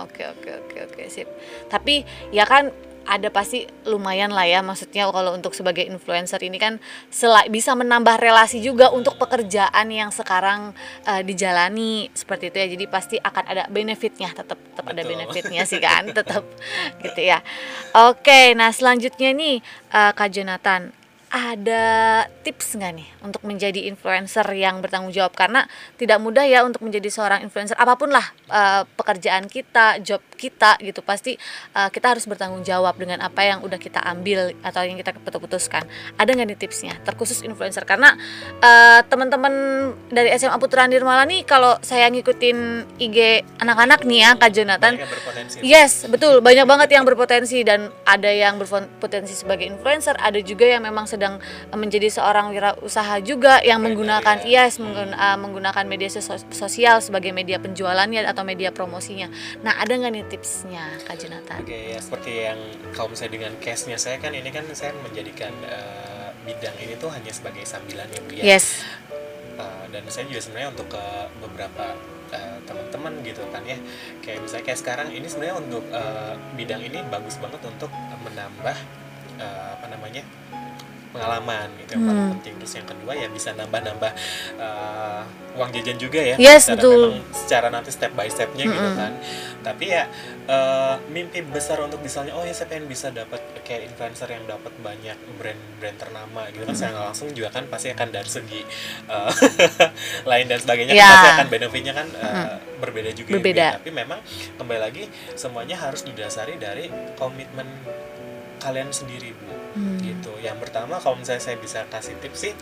Oke 0.00 0.22
oke 0.24 0.50
oke 0.56 0.78
oke 0.86 1.02
sip. 1.06 1.28
Tapi 1.66 2.02
ya 2.30 2.44
kan 2.44 2.70
ada 3.08 3.28
pasti 3.32 3.66
lumayan 3.88 4.30
lah 4.30 4.44
ya. 4.44 4.60
Maksudnya 4.60 5.08
kalau 5.10 5.34
untuk 5.34 5.56
sebagai 5.56 5.84
influencer 5.84 6.40
ini 6.44 6.60
kan 6.60 6.78
sela- 7.08 7.48
bisa 7.48 7.72
menambah 7.74 8.20
relasi 8.20 8.60
juga 8.60 8.92
untuk 8.92 9.16
pekerjaan 9.16 9.88
yang 9.88 10.12
sekarang 10.12 10.76
eh, 11.08 11.22
dijalani. 11.24 12.12
Seperti 12.12 12.52
itu 12.52 12.56
ya. 12.60 12.68
Jadi 12.70 12.84
pasti 12.86 13.16
akan 13.16 13.44
ada 13.48 13.62
benefitnya. 13.72 14.30
Tetap 14.30 14.58
tetap 14.60 14.84
ada 14.86 15.02
benefitnya 15.02 15.62
sih 15.64 15.80
kan. 15.82 16.08
Tetap 16.12 16.44
gitu 17.02 17.20
ya. 17.20 17.40
Oke. 18.10 18.52
Nah 18.54 18.70
selanjutnya 18.70 19.32
nih 19.32 19.64
eh, 19.90 20.12
kak 20.14 20.30
Jonathan 20.30 20.99
ada 21.30 22.26
tips 22.42 22.74
nggak 22.74 22.92
nih 22.98 23.08
untuk 23.22 23.46
menjadi 23.46 23.86
influencer 23.86 24.42
yang 24.50 24.82
bertanggung 24.82 25.14
jawab? 25.14 25.30
Karena 25.38 25.62
tidak 25.94 26.18
mudah 26.18 26.42
ya 26.42 26.66
untuk 26.66 26.82
menjadi 26.82 27.06
seorang 27.06 27.46
influencer. 27.46 27.78
Apa 27.78 27.94
pun 27.94 28.10
lah 28.10 28.26
eh, 28.50 28.82
pekerjaan 28.98 29.46
kita 29.46 30.02
job 30.02 30.18
kita 30.34 30.74
gitu 30.82 31.06
pasti 31.06 31.38
eh, 31.74 31.88
kita 31.94 32.18
harus 32.18 32.26
bertanggung 32.26 32.66
jawab 32.66 32.98
dengan 32.98 33.22
apa 33.22 33.46
yang 33.46 33.62
udah 33.62 33.78
kita 33.78 34.02
ambil 34.02 34.50
atau 34.66 34.82
yang 34.82 34.98
kita 34.98 35.14
putuskan 35.38 35.86
ada 36.18 36.30
nggak 36.34 36.50
nih 36.50 36.58
tipsnya 36.58 36.98
terkhusus 37.06 37.46
influencer? 37.46 37.86
Karena 37.86 38.18
eh, 38.58 39.00
teman-teman 39.06 39.54
dari 40.10 40.34
SMA 40.34 40.58
Putra 40.58 40.90
Nirmala 40.90 41.22
nih 41.30 41.46
kalau 41.46 41.78
saya 41.78 42.10
ngikutin 42.10 42.58
IG 42.98 43.46
anak-anak 43.62 44.02
nih 44.02 44.18
ya 44.26 44.30
Kak 44.34 44.50
Jonathan. 44.50 44.98
Yes, 45.62 46.10
betul. 46.10 46.42
Banyak 46.42 46.66
banget 46.66 46.88
yang 46.98 47.06
berpotensi 47.06 47.62
dan 47.62 47.94
ada 48.02 48.34
yang 48.34 48.58
berpotensi 48.58 49.38
sebagai 49.38 49.70
influencer, 49.70 50.18
ada 50.18 50.42
juga 50.42 50.66
yang 50.66 50.82
memang 50.82 51.06
sedang 51.20 51.36
eh, 51.44 51.76
menjadi 51.76 52.08
seorang 52.08 52.48
wirausaha 52.56 53.20
juga 53.20 53.60
yang 53.60 53.84
Trainer, 53.84 53.92
menggunakan 53.92 54.36
ya. 54.48 54.64
yes, 54.64 54.80
menggun- 54.80 55.12
eh, 55.12 55.36
menggunakan 55.36 55.84
media 55.84 56.08
sos- 56.08 56.48
sosial 56.48 57.04
sebagai 57.04 57.36
media 57.36 57.60
penjualannya 57.60 58.24
atau 58.24 58.40
media 58.40 58.72
promosinya. 58.72 59.28
Nah, 59.60 59.76
ada 59.76 59.92
nggak 59.92 60.12
nih 60.16 60.24
tipsnya, 60.32 60.96
Kak 61.04 61.20
Jonathan? 61.20 61.60
Oke, 61.60 61.92
ya 61.92 62.00
seperti 62.00 62.48
yang 62.48 62.56
kalau 62.96 63.12
misalnya 63.12 63.36
dengan 63.36 63.52
case-nya 63.60 64.00
saya 64.00 64.16
kan 64.16 64.32
ini 64.32 64.48
kan 64.48 64.64
saya 64.72 64.96
menjadikan 65.04 65.52
eh, 65.68 66.32
bidang 66.48 66.76
ini 66.80 66.96
tuh 66.96 67.12
hanya 67.12 67.28
sebagai 67.36 67.68
sambilan 67.68 68.08
ya 68.08 68.20
Bu 68.24 68.32
ya. 68.40 68.42
Yes. 68.56 68.80
Uh, 69.60 69.84
dan 69.92 70.00
saya 70.08 70.24
juga 70.24 70.40
sebenarnya 70.40 70.72
untuk 70.72 70.88
ke 70.88 71.04
beberapa 71.44 71.92
uh, 72.32 72.58
teman-teman 72.64 73.12
gitu 73.20 73.44
kan 73.52 73.60
ya 73.68 73.76
kayak 74.24 74.40
misalnya 74.40 74.64
kayak 74.72 74.80
sekarang 74.80 75.12
ini 75.12 75.28
sebenarnya 75.28 75.60
untuk 75.60 75.84
uh, 75.92 76.32
bidang 76.56 76.80
ini 76.80 77.04
bagus 77.12 77.36
banget 77.36 77.60
untuk 77.68 77.92
menambah 78.24 78.76
uh, 79.36 79.68
apa 79.76 79.86
namanya 79.92 80.24
pengalaman 81.10 81.68
gitu 81.76 81.90
yang 81.92 82.04
paling 82.04 82.18
Hmm. 82.20 82.32
penting 82.34 82.54
terus 82.56 82.72
yang 82.72 82.86
kedua 82.86 83.12
ya 83.12 83.26
bisa 83.28 83.50
nambah-nambah 83.52 84.12
uh, 84.56 85.22
uang 85.52 85.70
jajan 85.72 85.96
juga 85.96 86.20
ya 86.20 86.36
Yes, 86.36 86.64
secara 86.64 86.78
betul. 86.78 87.02
memang 87.10 87.34
secara 87.34 87.66
nanti 87.68 87.90
step 87.90 88.12
by 88.12 88.26
stepnya 88.26 88.64
gitu 88.64 88.78
Mm-mm. 88.80 88.94
kan 88.96 89.12
tapi 89.60 89.84
ya 89.88 90.06
uh, 90.46 90.96
mimpi 91.06 91.42
besar 91.42 91.80
untuk 91.80 91.98
misalnya 91.98 92.32
oh 92.32 92.40
ya 92.40 92.50
saya 92.50 92.66
pengen 92.66 92.86
bisa 92.86 93.10
dapat 93.10 93.36
kayak 93.60 93.90
influencer 93.90 94.28
yang 94.28 94.46
dapat 94.46 94.72
banyak 94.76 95.18
brand-brand 95.36 95.96
ternama 95.96 96.46
gitu 96.48 96.62
kan 96.62 96.72
saya 96.72 96.88
nggak 96.92 97.06
langsung 97.06 97.28
juga 97.30 97.50
kan 97.50 97.66
pasti 97.66 97.90
akan 97.90 98.08
dari 98.08 98.30
segi 98.30 98.60
uh, 99.06 99.30
lain 100.30 100.46
dan 100.46 100.58
sebagainya 100.58 100.92
Ya. 100.92 101.02
kan 101.02 101.12
pasti 101.12 101.28
akan 101.34 101.48
benefitnya 101.50 101.92
kan 101.92 102.06
uh, 102.14 102.46
berbeda 102.78 103.10
juga 103.12 103.28
ya, 103.28 103.34
Berbeda. 103.36 103.66
Bu. 103.66 103.74
tapi 103.76 103.90
memang 103.92 104.18
kembali 104.56 104.80
lagi 104.80 105.02
semuanya 105.34 105.76
harus 105.76 106.00
didasari 106.02 106.54
dari 106.56 106.86
komitmen 107.14 107.66
kalian 108.60 108.92
sendiri 108.92 109.32
bu. 109.34 109.56
Hmm. 109.70 109.98
gitu. 110.02 110.34
Yang 110.42 110.66
pertama 110.66 110.98
kalau 110.98 111.16
misalnya 111.16 111.42
saya 111.42 111.56
bisa 111.58 111.86
kasih 111.88 112.18
tips 112.18 112.38
sih 112.50 112.54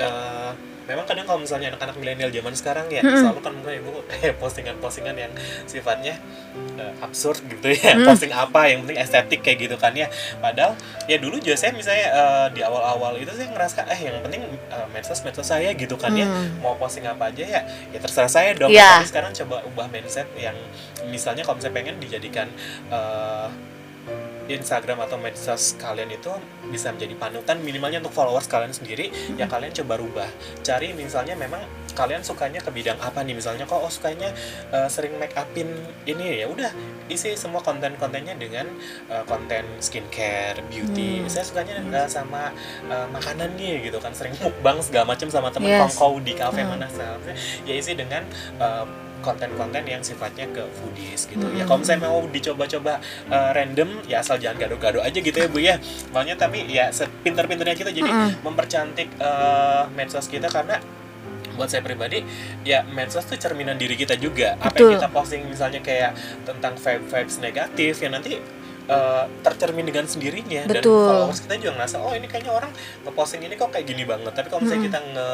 uh, 0.00 0.56
memang 0.84 1.08
kadang 1.08 1.24
kalau 1.24 1.40
misalnya 1.40 1.72
anak-anak 1.72 1.96
milenial 1.96 2.28
zaman 2.28 2.52
sekarang 2.52 2.86
ya 2.92 3.00
selalu 3.00 3.40
kan 3.40 3.52
mulai 3.56 3.80
ibu 3.80 4.04
kayak 4.04 4.36
postingan-postingan 4.42 5.16
yang 5.16 5.32
sifatnya 5.64 6.20
eh, 6.76 6.92
absurd 7.00 7.40
gitu 7.48 7.72
ya. 7.72 7.96
Posting 8.04 8.32
apa 8.32 8.68
yang 8.68 8.84
penting 8.84 9.00
estetik 9.00 9.40
kayak 9.40 9.58
gitu 9.64 9.76
kan 9.80 9.96
ya. 9.96 10.12
Padahal 10.38 10.76
ya 11.08 11.16
dulu 11.16 11.40
juga 11.40 11.56
saya 11.56 11.72
misalnya 11.72 12.06
eh, 12.12 12.46
di 12.52 12.60
awal-awal 12.60 13.16
itu 13.16 13.32
saya 13.32 13.48
ngerasa 13.48 13.88
eh 13.88 14.00
yang 14.12 14.20
penting 14.20 14.44
eh, 14.44 14.86
medsos 14.92 15.24
medsos 15.24 15.48
saya 15.48 15.72
gitu 15.72 15.96
kan 15.96 16.12
ya. 16.12 16.28
Mau 16.60 16.76
posting 16.76 17.08
apa 17.08 17.32
aja 17.32 17.44
ya 17.44 17.60
ya 17.92 17.98
terserah 17.98 18.28
saya 18.28 18.52
dong. 18.52 18.68
Iya. 18.74 19.00
tapi 19.00 19.08
sekarang 19.08 19.32
coba 19.32 19.64
ubah 19.64 19.86
mindset 19.88 20.28
yang 20.36 20.56
misalnya 21.08 21.46
kalau 21.46 21.56
misalnya 21.56 21.76
pengen 21.80 21.96
dijadikan 22.00 22.48
Instagram 24.48 25.00
atau 25.04 25.16
medsos 25.16 25.76
kalian 25.80 26.12
itu 26.12 26.30
bisa 26.68 26.92
menjadi 26.92 27.14
panutan 27.16 27.60
minimalnya 27.64 28.04
untuk 28.04 28.12
followers 28.12 28.44
kalian 28.48 28.72
sendiri 28.76 29.08
ya 29.40 29.48
kalian 29.48 29.72
coba 29.72 29.94
rubah. 29.96 30.28
Cari 30.60 30.92
misalnya 30.92 31.36
memang 31.38 31.64
kalian 31.94 32.20
sukanya 32.20 32.60
ke 32.60 32.70
bidang 32.74 32.98
apa 33.00 33.22
nih? 33.22 33.38
Misalnya 33.38 33.64
kok 33.64 33.80
oh 33.80 33.90
sukanya 33.90 34.34
uh, 34.74 34.90
sering 34.90 35.14
make 35.16 35.34
upin 35.38 35.70
ini. 36.04 36.42
Ya 36.42 36.50
udah 36.50 36.70
isi 37.06 37.38
semua 37.38 37.62
konten-kontennya 37.62 38.34
dengan 38.34 38.66
uh, 39.08 39.22
konten 39.24 39.64
skincare 39.78 40.60
beauty. 40.68 41.24
Saya 41.30 41.46
sukanya 41.46 41.80
uh, 41.80 42.08
sama 42.10 42.50
uh, 42.90 43.06
makanan 43.14 43.54
nih 43.54 43.88
gitu 43.88 44.02
kan. 44.02 44.10
Sering 44.12 44.34
mukbang 44.42 44.82
segala 44.82 45.14
macam 45.14 45.30
sama 45.30 45.48
temen 45.54 45.70
Yes. 45.70 45.80
kongkow 45.96 46.20
di 46.20 46.36
cafe 46.36 46.60
mana 46.62 46.84
segala 46.92 47.16
macam. 47.16 47.34
ya 47.64 47.74
isi 47.74 47.96
dengan 47.96 48.22
uh, 48.60 48.84
konten-konten 49.24 49.88
yang 49.88 50.04
sifatnya 50.04 50.44
ke 50.52 50.60
foodies 50.76 51.24
gitu. 51.32 51.48
Ya 51.56 51.64
kalau 51.64 51.80
misalnya 51.80 52.12
mau 52.12 52.20
dicoba-coba 52.28 53.00
uh, 53.32 53.50
random 53.56 54.04
ya 54.04 54.20
asal 54.20 54.36
jangan 54.36 54.60
gado-gado 54.68 55.00
aja 55.00 55.16
gitu 55.16 55.32
ya 55.32 55.48
bu 55.48 55.58
ya. 55.64 55.80
Maunya 56.12 56.36
tapi 56.36 56.68
ya 56.68 56.92
sepinter-pinternya 56.92 57.72
kita. 57.72 57.88
Jadi 57.88 58.10
mempercantik 58.44 59.08
uh, 59.24 59.88
medsos 59.96 60.28
kita 60.28 60.52
karena 60.52 60.76
buat 61.54 61.70
saya 61.70 61.82
pribadi 61.82 62.22
ya 62.66 62.82
medsos 62.90 63.24
tuh 63.26 63.38
cerminan 63.38 63.78
diri 63.78 63.94
kita 63.94 64.18
juga 64.18 64.58
apa 64.58 64.74
Betul. 64.74 64.94
yang 64.94 65.00
kita 65.00 65.08
posting 65.10 65.42
misalnya 65.46 65.80
kayak 65.80 66.12
tentang 66.44 66.74
vibe 66.76 67.04
vibes 67.08 67.36
negatif 67.40 68.02
ya 68.02 68.10
nanti 68.10 68.38
uh, 68.88 69.24
tercermin 69.40 69.86
dengan 69.88 70.04
sendirinya 70.04 70.68
dan 70.68 70.82
Betul. 70.82 71.08
followers 71.08 71.40
kita 71.44 71.54
juga 71.60 71.72
ngerasa 71.80 71.96
oh 72.00 72.12
ini 72.12 72.26
kayaknya 72.28 72.52
orang 72.52 72.72
ngeposting 73.04 73.42
ini 73.44 73.54
kok 73.56 73.70
kayak 73.72 73.86
gini 73.88 74.04
banget 74.04 74.32
tapi 74.32 74.48
kalau 74.52 74.60
misalnya 74.64 74.84
kita 74.88 75.00
nge 75.14 75.28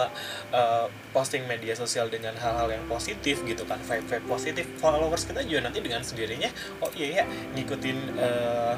uh, 0.54 0.86
posting 1.10 1.42
media 1.50 1.74
sosial 1.74 2.06
dengan 2.06 2.34
hal-hal 2.38 2.68
yang 2.70 2.84
positif 2.86 3.42
gitu 3.42 3.62
kan 3.66 3.78
vibe 3.82 4.06
vibe 4.06 4.26
positif 4.26 4.64
followers 4.78 5.26
kita 5.26 5.42
juga 5.46 5.70
nanti 5.70 5.82
dengan 5.82 6.02
sendirinya 6.04 6.50
oh 6.82 6.90
iya 6.94 7.22
ya 7.22 7.24
ngikutin 7.58 7.98
uh, 8.18 8.74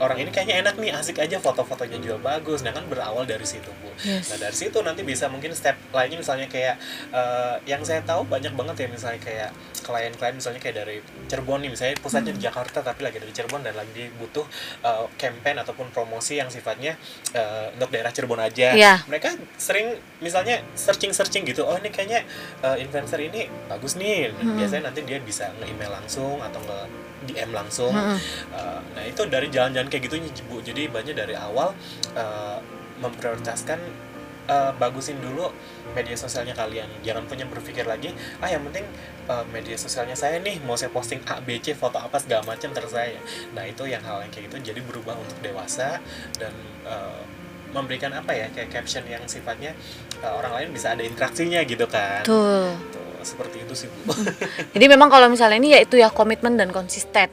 orang 0.00 0.18
ini 0.24 0.30
kayaknya 0.32 0.64
enak 0.64 0.74
nih 0.80 0.90
asik 0.96 1.20
aja 1.20 1.36
foto-fotonya 1.36 2.00
juga 2.00 2.16
bagus. 2.18 2.64
Nah 2.64 2.72
kan 2.72 2.88
berawal 2.88 3.28
dari 3.28 3.44
situ 3.44 3.68
bu. 3.84 3.92
Yes. 4.00 4.32
nah 4.32 4.48
dari 4.48 4.56
situ 4.56 4.80
nanti 4.80 5.04
bisa 5.04 5.28
mungkin 5.28 5.52
step 5.52 5.76
lainnya 5.92 6.16
misalnya 6.16 6.48
kayak 6.48 6.80
eh, 7.12 7.56
yang 7.68 7.84
saya 7.84 8.00
tahu 8.00 8.24
banyak 8.24 8.56
banget 8.56 8.86
ya 8.86 8.88
misalnya 8.88 9.20
kayak 9.20 9.50
klien-klien 9.84 10.34
misalnya 10.36 10.60
kayak 10.60 10.76
dari 10.80 10.96
Cirebon 11.28 11.60
nih 11.60 11.70
misalnya 11.72 11.94
pusatnya 12.00 12.32
di 12.32 12.40
Jakarta 12.40 12.80
tapi 12.80 13.04
lagi 13.04 13.20
dari 13.20 13.32
Cirebon 13.32 13.60
dan 13.60 13.76
lagi 13.76 14.08
butuh 14.16 14.48
eh, 14.80 15.04
campaign 15.20 15.60
ataupun 15.60 15.92
promosi 15.92 16.40
yang 16.40 16.48
sifatnya 16.48 16.96
eh, 17.36 17.68
untuk 17.76 17.92
daerah 17.92 18.08
Cirebon 18.08 18.40
aja. 18.40 18.72
Iya. 18.72 19.04
mereka 19.04 19.36
sering 19.60 20.00
misalnya 20.24 20.64
searching-searching 20.72 21.44
gitu 21.44 21.68
oh 21.68 21.76
ini 21.76 21.92
kayaknya 21.92 22.24
eh, 22.64 22.76
influencer 22.80 23.20
ini 23.20 23.52
bagus 23.68 24.00
nih. 24.00 24.32
Biasanya 24.32 24.88
nanti 24.88 25.04
dia 25.04 25.20
bisa 25.20 25.52
nge-email 25.60 25.92
langsung 25.92 26.40
atau 26.40 26.60
nge 26.64 27.10
DM 27.28 27.52
langsung. 27.52 27.92
Uh, 27.92 28.80
nah 28.96 29.04
itu 29.04 29.20
dari 29.28 29.52
jalan-jalan 29.52 29.89
kayak 29.90 30.06
gitu 30.06 30.16
bu. 30.46 30.62
Jadi 30.62 30.86
banyak 30.86 31.18
dari 31.18 31.34
awal 31.34 31.74
uh, 32.14 32.58
memprioritaskan 33.02 33.82
uh, 34.46 34.72
bagusin 34.78 35.18
dulu 35.18 35.50
media 35.92 36.14
sosialnya 36.14 36.54
kalian. 36.54 36.86
Jangan 37.02 37.26
punya 37.26 37.44
berpikir 37.50 37.84
lagi 37.84 38.14
ah 38.38 38.46
yang 38.46 38.62
penting 38.70 38.86
uh, 39.26 39.42
media 39.50 39.74
sosialnya 39.74 40.14
saya 40.14 40.38
nih 40.38 40.62
mau 40.62 40.78
saya 40.78 40.94
posting 40.94 41.18
A 41.26 41.42
B 41.42 41.58
C 41.58 41.74
foto 41.74 41.98
apa 41.98 42.22
segala 42.22 42.46
macam 42.46 42.70
terus 42.70 42.94
saya 42.94 43.18
nah 43.52 43.66
itu 43.66 43.82
yang 43.90 44.00
hal 44.06 44.22
yang 44.22 44.30
kayak 44.30 44.46
gitu 44.46 44.72
jadi 44.72 44.80
berubah 44.86 45.18
untuk 45.18 45.38
dewasa 45.42 45.98
dan 46.38 46.54
uh, 46.86 47.22
memberikan 47.70 48.10
apa 48.10 48.34
ya 48.34 48.50
kayak 48.50 48.70
caption 48.70 49.06
yang 49.06 49.22
sifatnya 49.30 49.74
uh, 50.26 50.34
orang 50.38 50.58
lain 50.58 50.68
bisa 50.74 50.90
ada 50.90 51.06
interaksinya 51.06 51.62
gitu 51.62 51.86
kan. 51.86 52.26
Tuh. 52.26 52.74
Tuh, 52.90 53.22
seperti 53.22 53.62
itu 53.62 53.74
sih 53.78 53.86
bu. 53.86 54.10
Jadi 54.74 54.86
memang 54.90 55.06
kalau 55.06 55.30
misalnya 55.30 55.58
ini 55.58 55.78
ya 55.78 55.80
itu 55.86 55.94
ya 55.94 56.10
komitmen 56.10 56.58
dan 56.58 56.74
konsisten. 56.74 57.30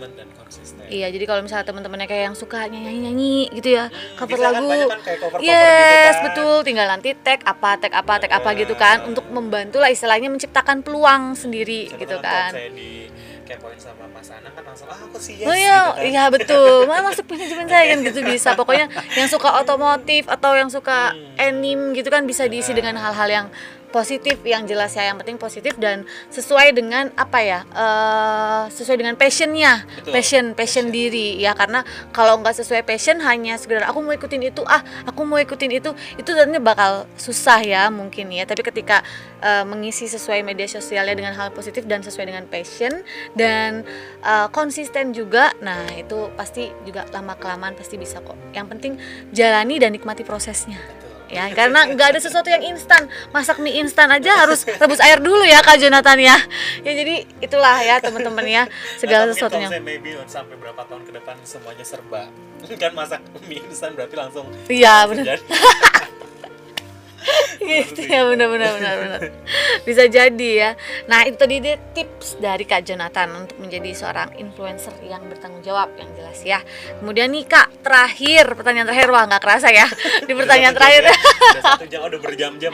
Komitmen 0.00 0.16
dan 0.16 0.28
konsisten 0.34 0.80
Iya, 0.88 1.06
jadi 1.08 1.24
kalau 1.24 1.40
misalnya 1.40 1.62
teman-temannya 1.62 2.06
kayak 2.06 2.24
yang 2.24 2.34
suka 2.34 2.66
nyanyi-nyanyi 2.66 3.52
gitu 3.52 3.68
ya, 3.70 3.92
cover 4.16 4.32
bisa 4.32 4.48
kan, 4.48 4.54
lagu. 4.58 4.70
kan 4.88 5.00
kayak 5.00 5.18
cover-cover 5.20 5.44
yes, 5.44 5.60
gitu 5.60 5.68
kan. 6.10 6.24
betul. 6.26 6.54
Tinggal 6.64 6.86
nanti 6.88 7.08
tag 7.16 7.40
apa, 7.44 7.70
tag 7.76 7.92
apa, 7.92 8.12
tag 8.18 8.32
apa 8.32 8.50
gitu 8.54 8.74
kan 8.74 8.96
untuk 9.04 9.28
membantu 9.28 9.76
lah 9.76 9.88
istilahnya 9.88 10.26
menciptakan 10.26 10.80
peluang 10.80 11.34
sendiri 11.34 11.86
Siapa 11.86 12.00
gitu 12.00 12.16
kan. 12.18 12.50
saya 12.50 12.70
di 12.70 13.06
kepoin 13.44 13.74
sama 13.76 14.06
Mas 14.08 14.30
Anang 14.30 14.50
kan 14.52 14.62
langsung 14.64 14.86
ah 14.86 14.94
aku 14.96 15.18
sih 15.18 15.34
yes 15.36 15.44
Oh 15.44 15.52
iya, 15.52 15.78
gitu 15.84 15.90
kan. 15.92 16.06
iya 16.06 16.24
betul. 16.28 16.74
Mau 16.86 17.02
masuk 17.04 17.24
manajemen 17.26 17.66
saya 17.66 17.84
kan 17.86 17.98
gitu 18.00 18.20
bisa. 18.24 18.48
Pokoknya 18.54 18.86
yang 19.14 19.26
suka 19.26 19.48
otomotif 19.56 20.24
atau 20.26 20.54
yang 20.54 20.66
suka 20.68 21.10
Hmm. 21.10 21.34
anime 21.36 21.92
gitu 21.92 22.08
kan 22.08 22.22
bisa 22.24 22.46
diisi 22.46 22.70
dengan 22.70 22.94
hal-hal 22.96 23.28
yang 23.28 23.46
positif 23.90 24.38
yang 24.46 24.64
jelas 24.64 24.94
ya. 24.94 25.10
Yang 25.10 25.26
penting 25.26 25.38
positif 25.38 25.74
dan 25.76 26.06
sesuai 26.30 26.72
dengan 26.72 27.10
apa 27.18 27.38
ya 27.42 27.60
eh, 27.68 28.62
sesuai 28.70 28.96
dengan 29.02 29.14
passionnya. 29.18 29.84
Betul. 29.84 30.12
passion 30.14 30.44
passion 30.54 30.86
diri 30.88 31.36
ya. 31.42 31.52
Karena 31.52 31.82
kalau 32.14 32.38
nggak 32.40 32.56
sesuai 32.62 32.86
passion 32.86 33.18
hanya 33.20 33.58
sekedar 33.58 33.84
aku 33.84 34.00
mau 34.00 34.14
ikutin 34.14 34.40
itu 34.46 34.62
ah 34.64 34.80
aku 35.04 35.26
mau 35.26 35.36
ikutin 35.36 35.70
itu 35.74 35.90
itu 36.16 36.30
tentunya 36.30 36.62
bakal 36.62 37.04
susah 37.18 37.60
ya 37.60 37.90
mungkin 37.90 38.30
ya. 38.30 38.46
Tapi 38.46 38.62
ketika 38.62 39.02
eh, 39.42 39.64
mengisi 39.66 40.06
sesuai 40.06 40.46
media 40.46 40.70
sosialnya 40.70 41.18
dengan 41.18 41.34
hal 41.36 41.50
positif 41.50 41.84
dan 41.84 42.00
sesuai 42.00 42.30
dengan 42.30 42.46
passion 42.46 43.02
dan 43.34 43.84
eh, 44.22 44.48
konsisten 44.54 45.12
juga 45.12 45.52
nah 45.60 45.84
itu 45.92 46.30
pasti 46.38 46.70
juga 46.86 47.04
lama 47.10 47.34
kelamaan 47.36 47.74
pasti 47.74 47.98
bisa 47.98 48.22
kok. 48.22 48.38
Yang 48.54 48.66
penting 48.72 48.92
jalani 49.34 49.76
dan 49.82 49.92
nikmati 49.92 50.22
prosesnya 50.22 51.09
ya. 51.30 51.48
Karena 51.54 51.86
nggak 51.86 52.16
ada 52.16 52.20
sesuatu 52.20 52.50
yang 52.50 52.62
instan. 52.66 53.06
Masak 53.30 53.62
mie 53.62 53.78
instan 53.80 54.10
aja 54.10 54.44
harus 54.44 54.66
rebus 54.66 55.00
air 55.00 55.22
dulu 55.22 55.46
ya 55.46 55.62
kak 55.62 55.80
Jonathan 55.80 56.18
ya. 56.20 56.36
Ya 56.82 56.92
jadi 56.92 57.24
itulah 57.40 57.80
ya 57.80 58.02
teman-teman 58.02 58.44
ya. 58.44 58.62
Segala 58.98 59.30
sesuatunya. 59.32 59.70
Maybe 59.80 60.18
sampai 60.28 60.58
berapa 60.58 60.82
tahun 60.84 61.06
ke 61.08 61.12
depan 61.16 61.38
semuanya 61.46 61.86
serba. 61.86 62.28
Kan 62.82 62.92
masak 62.92 63.20
mie 63.48 63.62
instan 63.64 63.96
berarti 63.96 64.14
langsung 64.16 64.46
iya 64.68 65.06
benar 65.08 65.38
gitu 67.60 68.00
ya 68.08 68.24
benar 68.26 68.48
benar 68.48 68.70
benar 68.76 68.94
benar. 69.04 69.20
Bisa 69.84 70.08
jadi 70.08 70.50
ya. 70.50 70.70
Nah 71.06 71.24
itu 71.28 71.36
tadi 71.36 71.60
dia 71.60 71.76
tips 71.92 72.40
dari 72.40 72.64
kak 72.64 72.84
Jonathan 72.86 73.44
untuk 73.44 73.56
menjadi 73.60 73.92
seorang 73.92 74.36
influencer 74.40 74.94
yang 75.04 75.24
bertanggung 75.28 75.60
jawab 75.60 75.92
yang 76.00 76.08
jelas 76.16 76.40
ya. 76.42 76.60
Kemudian 77.00 77.30
nih 77.32 77.44
kak 77.46 77.84
terakhir 77.84 78.56
pertanyaan 78.56 78.88
terakhir 78.88 79.08
wah 79.12 79.24
nggak 79.28 79.42
kerasa 79.42 79.68
ya. 79.70 79.86
Di 80.28 80.32
pertanyaan 80.32 80.74
terakhir. 80.74 81.02
ya. 81.08 81.16
udah 81.16 81.64
satu 81.64 81.86
jam 81.88 82.00
udah 82.06 82.20
berjam-jam 82.20 82.72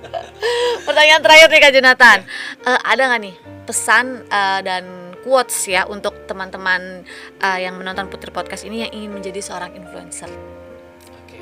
pertanyaan 0.86 1.22
terakhir 1.22 1.48
nih 1.50 1.60
kak 1.62 1.72
Jonathan. 1.74 2.18
Eh, 2.66 2.80
ada 2.82 3.02
nggak 3.10 3.20
nih 3.22 3.34
pesan 3.64 4.26
eh, 4.26 4.60
dan 4.66 4.84
quotes 5.20 5.68
ya 5.68 5.84
untuk 5.86 6.26
teman-teman 6.26 7.04
eh, 7.38 7.58
yang 7.62 7.76
menonton 7.76 8.08
Putri 8.10 8.32
Podcast 8.32 8.66
ini 8.66 8.88
yang 8.88 8.92
ingin 8.92 9.10
menjadi 9.14 9.40
seorang 9.44 9.76
influencer? 9.76 10.30
Oke 11.22 11.38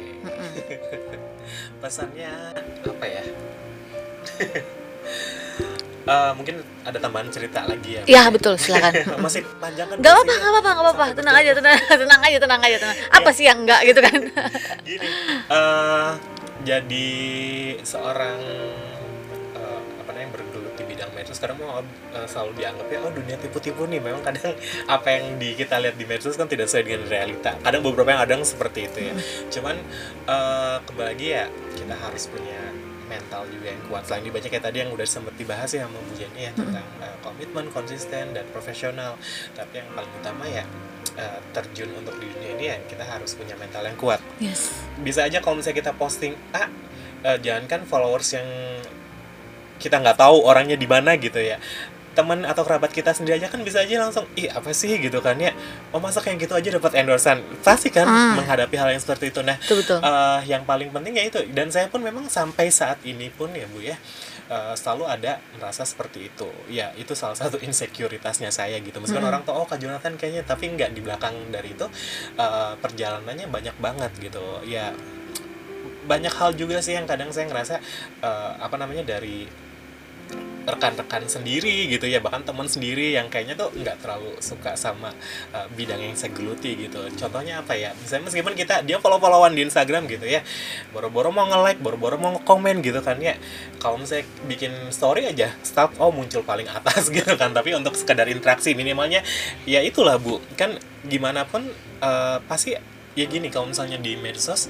pesannya 1.79 2.33
apa 2.85 3.07
ya 3.07 3.25
Eh, 6.09 6.33
mungkin 6.33 6.64
ada 6.88 6.97
tambahan 6.97 7.29
cerita 7.29 7.69
lagi 7.69 8.01
ya 8.01 8.03
Iya 8.09 8.33
betul 8.33 8.57
silakan 8.57 8.97
masih 9.25 9.45
panjang 9.61 9.93
kan 9.93 10.01
Gak 10.01 10.09
apa-apa, 10.09 10.25
durasinya? 10.25 10.41
gak 10.41 10.49
apa-apa, 10.49 10.71
gak 10.73 10.81
apa-apa. 10.81 11.05
Sampai 11.05 11.19
Tenang 11.21 11.37
aja, 11.37 11.51
tenang, 11.53 11.77
tenang 12.01 12.21
aja, 12.25 12.38
tenang 12.41 12.61
aja, 12.64 12.77
tenang. 12.81 12.97
Apa 13.12 13.29
sih 13.29 13.45
yang 13.45 13.59
enggak 13.61 13.81
gitu 13.85 14.01
kan? 14.01 14.21
gini 14.81 15.09
eh 15.53 16.11
jadi 16.64 17.09
seorang 17.85 18.41
eh, 19.53 19.81
apa 20.01 20.09
namanya 20.09 20.29
medsos 21.29 21.45
sekarang 21.45 21.61
mau 21.61 21.85
eh, 21.85 22.25
selalu 22.25 22.57
dianggap 22.57 22.88
ya 22.88 22.99
oh 23.05 23.12
dunia 23.12 23.37
tipu-tipu 23.37 23.85
nih. 23.85 24.01
Memang 24.01 24.25
kadang 24.25 24.57
apa 24.88 25.09
yang 25.12 25.37
di 25.37 25.53
kita 25.53 25.77
lihat 25.77 26.01
di 26.01 26.09
medsos 26.09 26.41
kan 26.41 26.49
tidak 26.49 26.73
sesuai 26.73 26.88
dengan 26.88 27.05
realita. 27.05 27.53
Kadang 27.61 27.85
beberapa 27.85 28.09
yang 28.17 28.25
kadang 28.25 28.41
seperti 28.49 28.88
itu 28.88 28.99
ya. 29.12 29.14
Cuman 29.53 29.77
eh 30.25 30.77
kembali 30.88 31.09
lagi 31.12 31.27
ya 31.29 31.45
kita 31.77 31.93
harus 32.01 32.33
punya 32.33 32.73
mental 33.12 33.45
juga 33.53 33.69
yang 33.69 33.83
kuat. 33.93 34.09
Selain 34.09 34.25
dibaca 34.25 34.49
kayak 34.49 34.64
tadi 34.64 34.77
yang 34.81 34.91
udah 34.97 35.05
sempat 35.05 35.37
dibahas 35.37 35.69
ya 35.69 35.85
sama 35.85 36.01
Bu 36.01 36.12
Jenny 36.17 36.49
ya 36.49 36.53
tentang 36.57 36.87
eh, 37.05 37.17
komitmen 37.21 37.69
konsisten 37.77 38.33
dan 38.33 38.49
profesional. 38.49 39.21
Tapi 39.53 39.85
yang 39.85 39.88
paling 39.93 40.12
utama 40.17 40.49
ya 40.49 40.64
terjun 41.51 41.91
untuk 41.99 42.14
di 42.23 42.31
dunia 42.31 42.55
ini 42.55 42.64
ya 42.71 42.77
kita 42.87 43.03
harus 43.03 43.35
punya 43.35 43.59
mental 43.59 43.83
yang 43.83 43.99
kuat. 43.99 44.23
Yes. 44.38 44.71
bisa 45.03 45.27
aja 45.27 45.43
kalau 45.43 45.59
misalnya 45.59 45.83
kita 45.83 45.93
posting 45.99 46.38
ah 46.55 46.71
eh, 47.27 47.38
jangan 47.43 47.67
kan 47.67 47.81
followers 47.83 48.38
yang 48.38 48.47
kita 49.79 49.99
nggak 49.99 50.19
tahu 50.19 50.43
orangnya 50.43 50.75
di 50.75 50.85
mana 50.85 51.14
gitu 51.14 51.38
ya. 51.38 51.57
Teman 52.12 52.43
atau 52.43 52.67
kerabat 52.67 52.91
kita 52.91 53.14
sendiri 53.14 53.38
aja 53.38 53.47
kan 53.47 53.62
bisa 53.62 53.79
aja 53.79 53.95
langsung 54.03 54.27
ih 54.35 54.51
apa 54.51 54.75
sih? 54.75 54.91
gitu 54.99 55.23
kan 55.23 55.38
ya. 55.38 55.55
Oh 55.91 56.03
masa 56.03 56.19
kayak 56.19 56.43
gitu 56.43 56.53
aja 56.53 56.75
dapat 56.75 56.99
endorsan 56.99 57.38
pasti 57.62 57.88
kan 57.88 58.03
Hmm. 58.05 58.43
menghadapi 58.43 58.75
hal 58.75 58.91
yang 58.91 58.99
seperti 58.99 59.31
itu. 59.31 59.38
Nah 59.41 59.55
Betul 59.55 59.87
betul. 59.87 59.99
eh, 60.03 60.41
yang 60.51 60.67
paling 60.67 60.91
penting 60.91 61.14
ya 61.14 61.25
itu. 61.25 61.38
Dan 61.55 61.71
saya 61.71 61.87
pun 61.87 62.03
memang 62.03 62.27
sampai 62.27 62.75
saat 62.75 62.99
ini 63.03 63.31
pun 63.31 63.55
ya 63.55 63.71
bu 63.71 63.79
ya 63.79 63.95
eh, 64.51 64.75
selalu 64.75 65.07
ada 65.07 65.38
merasa 65.55 65.87
seperti 65.87 66.27
itu. 66.27 66.51
Ya 66.67 66.91
itu 66.99 67.14
salah 67.14 67.38
satu 67.38 67.55
insekuritasnya 67.69 68.51
saya 68.51 68.83
gitu. 68.83 68.99
Meskipun 68.99 69.23
Mm-mm. 69.23 69.31
orang 69.31 69.47
tuh 69.47 69.55
oh 69.55 69.62
kak 69.62 69.79
Jonathan 69.79 70.19
kayaknya 70.19 70.43
tapi 70.43 70.75
nggak 70.75 70.91
di 70.91 71.01
belakang 71.01 71.38
dari 71.55 71.71
itu 71.71 71.87
eh, 72.35 72.73
perjalanannya 72.83 73.47
banyak 73.47 73.77
banget 73.79 74.11
gitu. 74.19 74.43
Ya 74.67 74.91
banyak 76.03 76.33
hal 76.33 76.57
juga 76.57 76.81
sih 76.81 76.97
yang 76.97 77.07
kadang 77.07 77.31
saya 77.31 77.47
ngerasa 77.47 77.79
eh, 78.25 78.53
apa 78.59 78.75
namanya 78.75 79.07
dari 79.07 79.47
rekan-rekan 80.69 81.25
sendiri 81.25 81.88
gitu 81.88 82.05
ya 82.05 82.21
bahkan 82.21 82.45
teman 82.45 82.69
sendiri 82.69 83.17
yang 83.17 83.33
kayaknya 83.33 83.57
tuh 83.57 83.73
nggak 83.73 84.05
terlalu 84.05 84.37
suka 84.45 84.77
sama 84.77 85.17
uh, 85.57 85.67
bidang 85.73 85.97
yang 85.97 86.12
saya 86.12 86.31
geluti 86.37 86.77
gitu. 86.77 87.01
Contohnya 87.17 87.64
apa 87.64 87.73
ya? 87.73 87.97
Misalnya 87.97 88.29
meskipun 88.29 88.53
kita 88.53 88.85
dia 88.85 89.01
follow-followan 89.01 89.57
di 89.57 89.64
Instagram 89.64 90.05
gitu 90.07 90.29
ya 90.29 90.45
boro-boro 90.93 91.33
mau 91.33 91.49
nge-like 91.49 91.81
boro-boro 91.81 92.21
mau 92.21 92.37
nge-komen 92.37 92.85
gitu 92.85 93.01
kan 93.01 93.17
ya. 93.17 93.41
Kalau 93.81 93.97
misalnya 93.97 94.29
bikin 94.45 94.73
story 94.93 95.25
aja 95.25 95.57
start 95.64 95.97
oh 95.97 96.12
muncul 96.12 96.45
paling 96.45 96.69
atas 96.69 97.09
gitu 97.17 97.33
kan. 97.41 97.57
Tapi 97.57 97.73
untuk 97.73 97.97
sekedar 97.97 98.29
interaksi 98.29 98.77
minimalnya 98.77 99.25
ya 99.64 99.81
itulah 99.81 100.21
bu. 100.21 100.45
Kan 100.61 100.77
gimana 101.09 101.49
pun 101.49 101.64
uh, 102.05 102.38
pasti 102.45 102.77
ya 103.17 103.25
gini 103.27 103.49
kalau 103.49 103.73
misalnya 103.73 103.97
di 103.99 104.14
medsos 104.14 104.69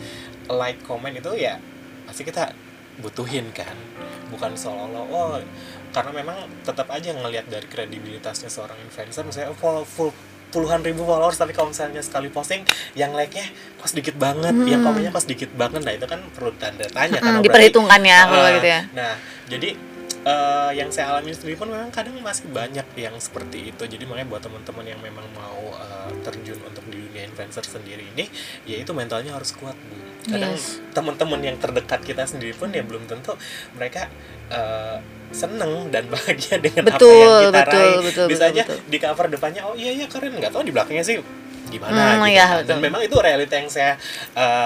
like 0.49 0.81
komen 0.87 1.19
itu 1.19 1.35
ya 1.37 1.61
pasti 2.09 2.25
kita 2.25 2.68
butuhin 2.99 3.51
kan 3.51 3.75
bukan 4.29 4.53
seolah-olah 4.53 5.05
oh 5.07 5.39
karena 5.89 6.11
memang 6.13 6.37
tetap 6.63 6.87
aja 6.89 7.11
ngelihat 7.11 7.47
dari 7.47 7.65
kredibilitasnya 7.65 8.47
seorang 8.47 8.77
influencer 8.81 9.23
misalnya 9.23 9.55
follow 9.55 9.83
full 9.83 10.11
puluhan 10.49 10.81
ribu 10.81 11.05
followers 11.05 11.37
tapi 11.37 11.53
kalau 11.53 11.69
misalnya 11.69 12.01
sekali 12.01 12.27
posting 12.27 12.65
yang 12.95 13.13
like-nya 13.13 13.45
kok 13.77 13.87
sedikit 13.87 14.17
banget 14.17 14.57
yang 14.65 14.81
Hmm. 14.81 14.91
komennya 14.91 15.11
kok 15.11 15.23
sedikit 15.23 15.51
banget 15.53 15.81
nah 15.81 15.93
itu 15.93 16.05
kan 16.05 16.21
perlu 16.29 16.51
tanda 16.55 16.85
tanya 16.87 17.17
Hmm, 17.17 17.21
kan 17.21 17.31
oh, 17.31 17.33
berarti- 17.37 17.45
diperhitungkan 17.47 18.01
ya 18.03 18.21
kalau 18.25 18.43
Ah, 18.43 18.53
gitu 18.53 18.69
ya. 18.69 18.81
Nah, 18.91 19.13
jadi 19.47 19.69
eh, 20.25 20.71
yang 20.77 20.91
saya 20.91 21.15
alami 21.15 21.33
sendiri 21.33 21.57
pun 21.57 21.69
memang 21.71 21.91
kadang 21.91 22.17
masih 22.21 22.49
banyak 22.51 22.85
yang 22.97 23.15
seperti 23.19 23.71
itu. 23.73 23.83
Jadi 23.85 24.05
makanya 24.05 24.29
buat 24.29 24.43
teman-teman 24.45 24.85
yang 24.87 25.01
memang 25.01 25.27
mau 25.33 25.61
eh, 25.77 26.13
terjun 26.25 26.59
untuk 26.65 26.85
di 26.89 26.99
dunia 27.01 27.27
influencer 27.27 27.65
sendiri 27.65 28.05
ini, 28.17 28.29
ya 28.65 28.77
itu 28.81 28.91
mentalnya 28.93 29.35
harus 29.37 29.53
kuat, 29.55 29.77
Bu. 29.77 29.97
Kadang 30.29 30.53
Yes. 30.53 30.83
teman-teman 30.93 31.41
yang 31.41 31.57
terdekat 31.57 32.05
kita 32.05 32.25
sendiri 32.29 32.53
pun 32.53 32.69
ya 32.69 32.83
belum 32.85 33.09
tentu 33.09 33.33
mereka 33.73 34.09
eh, 34.51 34.99
seneng 35.31 35.93
dan 35.93 36.09
bahagia 36.15 36.57
dengan 36.59 36.89
apa 36.89 36.97
Betul, 36.97 37.15
yang 37.15 37.35
kita 37.39 37.61
betul, 37.65 37.69
raih. 37.69 37.99
betul, 38.03 38.27
Bisa 38.29 38.45
betul, 38.45 38.53
aja 38.53 38.63
betul. 38.65 38.79
di 38.89 38.99
cover 39.01 39.27
depannya, 39.29 39.63
oh 39.65 39.75
iya 39.77 39.93
iya 39.93 40.07
keren, 40.09 40.33
nggak 40.37 40.53
tahu 40.53 40.65
di 40.65 40.73
belakangnya 40.75 41.05
sih 41.05 41.17
gimana 41.69 42.17
Hmm, 42.17 42.27
gitu 42.27 42.41
kan. 42.41 42.65
Dan 42.65 42.79
memang 42.81 43.01
itu 43.01 43.17
realita 43.17 43.55
yang 43.55 43.69
saya 43.69 43.95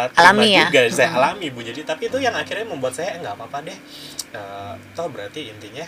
terima 0.08 0.10
Alami 0.32 0.48
ya. 0.48 0.66
juga, 0.66 0.80
saya 0.88 1.08
Hmm. 1.08 1.18
alami 1.18 1.46
bu. 1.50 1.60
Jadi 1.60 1.80
tapi 1.82 2.02
itu 2.06 2.16
yang 2.16 2.32
akhirnya 2.32 2.64
membuat 2.64 2.94
saya 2.94 3.14
"Eh, 3.14 3.18
nggak 3.20 3.34
apa-apa 3.34 3.58
deh. 3.62 3.78
Eh, 4.32 4.72
toh 4.92 5.06
berarti 5.06 5.40
intinya 5.48 5.84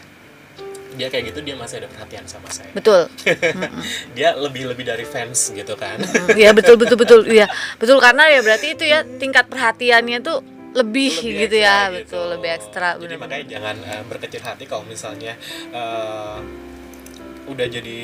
dia 0.95 1.11
kayak 1.11 1.35
gitu 1.35 1.43
dia 1.43 1.55
masih 1.55 1.83
ada 1.83 1.89
perhatian 1.89 2.23
sama 2.25 2.47
saya. 2.49 2.71
Betul. 2.71 3.11
Dia 4.15 4.31
lebih 4.37 4.71
lebih 4.71 4.87
dari 4.87 5.03
fans 5.03 5.51
gitu 5.51 5.75
kan. 5.75 5.99
Iya 6.33 6.55
betul 6.55 6.79
betul 6.79 6.95
betul. 6.95 7.21
Iya 7.27 7.51
betul 7.77 7.99
karena 7.99 8.31
ya 8.31 8.41
berarti 8.41 8.67
itu 8.71 8.85
ya 8.85 9.03
tingkat 9.03 9.51
perhatiannya 9.51 10.23
tuh 10.23 10.39
lebih, 10.71 11.11
Lebih 11.19 11.35
gitu 11.41 11.57
ya 11.57 11.87
gitu. 11.89 11.99
betul 11.99 12.25
lebih 12.31 12.51
ekstra. 12.53 12.95
Jadi 12.95 13.11
bener-bener. 13.11 13.19
makanya 13.21 13.47
jangan 13.49 13.77
eh, 13.85 14.03
berkecil 14.05 14.43
hati 14.43 14.65
kalau 14.65 14.85
misalnya 14.85 15.35
eh, 15.73 16.39
udah 17.45 17.67
jadi 17.69 18.01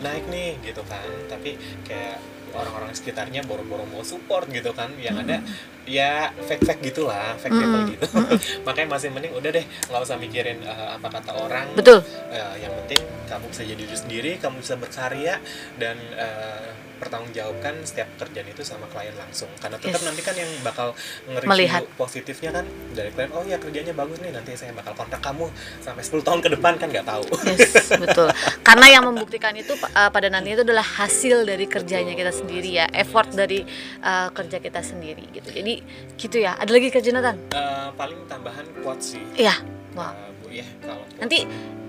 naik 0.00 0.24
nih 0.26 0.50
gitu 0.62 0.80
kan. 0.84 1.04
Tapi 1.28 1.50
kayak 1.84 2.16
orang-orang 2.54 2.92
sekitarnya 2.92 3.42
boro-boro 3.44 3.84
mau 3.88 4.04
support 4.04 4.48
gitu 4.48 4.70
kan. 4.76 4.92
Yang 5.00 5.16
ada 5.26 5.36
ya 5.82 6.30
fake 6.46 6.62
fake 6.62 6.82
gitulah 6.94 7.34
fake 7.42 7.58
people 7.58 7.82
Mm-mm. 7.82 7.90
gitu 7.98 8.06
makanya 8.66 8.94
masih 8.94 9.10
mending 9.10 9.34
udah 9.34 9.50
deh 9.50 9.66
nggak 9.66 9.98
usah 9.98 10.14
mikirin 10.14 10.62
eh, 10.62 10.88
apa 10.94 11.08
kata 11.10 11.32
orang. 11.34 11.66
Betul. 11.74 12.06
Eh, 12.30 12.54
yang 12.62 12.72
penting 12.84 13.02
kamu 13.26 13.44
bisa 13.50 13.62
jadi 13.66 13.82
diri 13.82 13.96
sendiri, 13.96 14.32
kamu 14.38 14.62
bisa 14.62 14.74
berkarya 14.78 15.42
dan 15.80 15.96
eh, 16.14 16.91
pertanggungjawabkan 17.02 17.82
setiap 17.82 18.06
kerjaan 18.14 18.46
itu 18.46 18.62
sama 18.62 18.86
klien 18.86 19.10
langsung. 19.18 19.50
Karena 19.58 19.76
tetap 19.82 19.98
Yes. 19.98 20.06
nanti 20.06 20.22
kan 20.22 20.34
yang 20.38 20.50
bakal 20.62 20.94
nge-review 21.26 21.50
Melihat. 21.50 21.82
positifnya 21.98 22.50
kan 22.54 22.64
dari 22.94 23.10
klien, 23.10 23.30
oh 23.34 23.42
ya 23.42 23.58
kerjanya 23.58 23.90
bagus 23.90 24.22
nih, 24.22 24.30
nanti 24.30 24.54
saya 24.54 24.70
bakal 24.70 24.94
kontak 24.94 25.18
kamu 25.18 25.50
sampai 25.82 26.02
10 26.06 26.22
tahun 26.22 26.38
ke 26.38 26.48
depan 26.54 26.78
kan 26.78 26.86
nggak 26.86 27.06
tahu. 27.06 27.24
Yes, 27.52 27.90
betul. 27.98 28.30
Karena 28.62 28.86
yang 28.86 29.02
membuktikan 29.10 29.50
itu 29.58 29.74
uh, 29.74 30.10
pada 30.14 30.30
nanti 30.30 30.54
itu 30.54 30.62
adalah 30.62 30.86
hasil 30.86 31.42
dari 31.42 31.66
kerjanya 31.66 32.14
kita 32.14 32.30
sendiri 32.30 32.70
ya, 32.70 32.86
effort 32.94 33.34
dari 33.34 33.66
uh, 34.00 34.30
kerja 34.30 34.62
kita 34.62 34.80
sendiri 34.80 35.26
gitu. 35.34 35.50
Jadi 35.50 35.82
gitu 36.14 36.36
ya. 36.38 36.54
Ada 36.54 36.70
lagi 36.70 36.88
kerja 36.94 37.10
Jonathan? 37.10 37.36
Eh, 37.50 37.88
paling 37.98 38.20
tambahan 38.30 38.64
quotes 38.86 39.18
sih. 39.18 39.22
Iya. 39.34 39.58
Wah. 39.98 40.14
Eh, 40.14 40.30
Bu 40.38 40.46
ya 40.54 40.66
kalau 40.80 41.02
quotes. 41.02 41.18
Nanti 41.18 41.38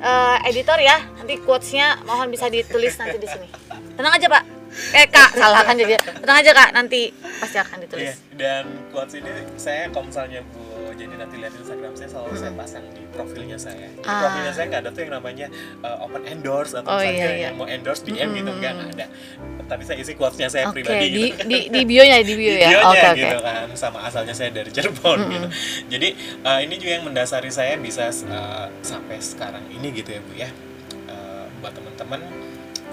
uh, 0.01 0.37
editor 0.49 0.79
ya, 0.81 0.97
nanti 1.19 1.33
quotes-nya 1.39 2.01
mohon 2.03 2.27
bisa 2.33 2.49
ditulis 2.49 2.97
nanti 2.97 3.17
di 3.21 3.27
sini. 3.29 3.47
Tenang 3.93 4.13
aja 4.17 4.27
Pak. 4.27 4.43
Eh 4.93 5.07
Kak, 5.07 5.33
salah 5.33 5.61
kan 5.61 5.73
jadi. 5.73 5.97
Tenang 5.97 6.37
aja 6.37 6.51
Kak, 6.51 6.69
nanti 6.71 7.09
pasti 7.35 7.57
akan 7.57 7.75
Iya, 7.75 7.83
ditulis. 7.83 8.13
dan 8.33 8.63
quotes 8.87 9.13
ini 9.15 9.27
saya 9.55 9.89
kalau 9.89 10.05
misalnya 10.05 10.45
Bu 10.45 10.61
jadi 10.93 11.17
nanti 11.17 11.35
lihat 11.35 11.51
Instagram 11.51 11.93
saya 11.93 12.05
selalu 12.07 12.33
saya 12.35 12.53
pasang 12.53 12.85
di 12.87 13.01
profilnya 13.09 13.57
saya. 13.57 13.89
Di 13.89 14.05
Ah. 14.05 14.21
profilnya 14.21 14.53
saya 14.53 14.65
nggak 14.69 14.81
ada 14.81 14.89
tuh 14.89 15.01
yang 15.01 15.13
namanya 15.15 15.47
uh, 15.81 15.97
open 15.99 16.21
endorse 16.23 16.71
atau 16.71 16.85
Oh, 16.87 17.01
misalnya 17.01 17.17
iya, 17.17 17.29
iya. 17.33 17.43
yang 17.43 17.55
mau 17.55 17.65
endorse 17.65 18.01
DM 18.03 18.29
gitu 18.31 18.45
Mm-mm. 18.45 18.61
nggak 18.61 18.73
ada. 18.93 19.05
Tapi 19.63 19.81
saya 19.81 19.97
isi 19.97 20.13
quotesnya 20.13 20.47
saya 20.47 20.69
Oke, 20.69 20.79
pribadi 20.79 21.05
di, 21.07 21.23
gitu. 21.27 21.41
di 21.43 21.57
di 21.67 21.81
bio-nya 21.83 22.21
di 22.21 22.33
bio 22.37 22.51
Di 22.51 22.61
ya. 22.61 22.69
bionya 22.69 22.85
Oke, 22.85 23.01
oke. 23.03 23.19
gitu 23.19 23.37
kan 23.41 23.67
sama 23.73 23.99
asalnya 24.03 24.31
saya 24.31 24.53
dari 24.53 24.69
Cirebon 24.69 25.17
Mm-mm. 25.19 25.33
gitu. 25.33 25.47
Jadi 25.89 26.07
uh, 26.43 26.59
ini 26.61 26.73
juga 26.77 26.91
yang 26.93 27.03
mendasari 27.03 27.49
saya 27.49 27.73
bisa 27.75 28.05
uh, 28.29 28.69
sampai 28.79 29.17
sekarang 29.17 29.65
ini 29.67 29.89
gitu 29.91 30.13
ya 30.13 30.21
Bu 30.21 30.33
ya. 30.37 30.49
Uh, 31.09 31.49
buat 31.57 31.73
teman-teman 31.73 32.21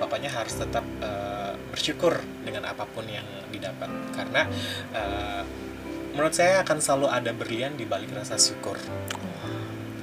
pokoknya 0.01 0.33
harus 0.33 0.57
tetap 0.57 0.83
uh, 1.05 1.53
bersyukur 1.69 2.17
dengan 2.43 2.73
apa 2.73 2.89
pun 2.89 3.05
yang 3.05 3.27
didapat. 3.53 3.93
Karena 4.17 4.49
uh, 4.97 5.43
menurut 6.17 6.33
saya 6.33 6.65
akan 6.65 6.81
selalu 6.81 7.07
ada 7.13 7.31
berlian 7.37 7.77
di 7.77 7.85
balik 7.85 8.11
rasa 8.17 8.41
syukur 8.41 8.81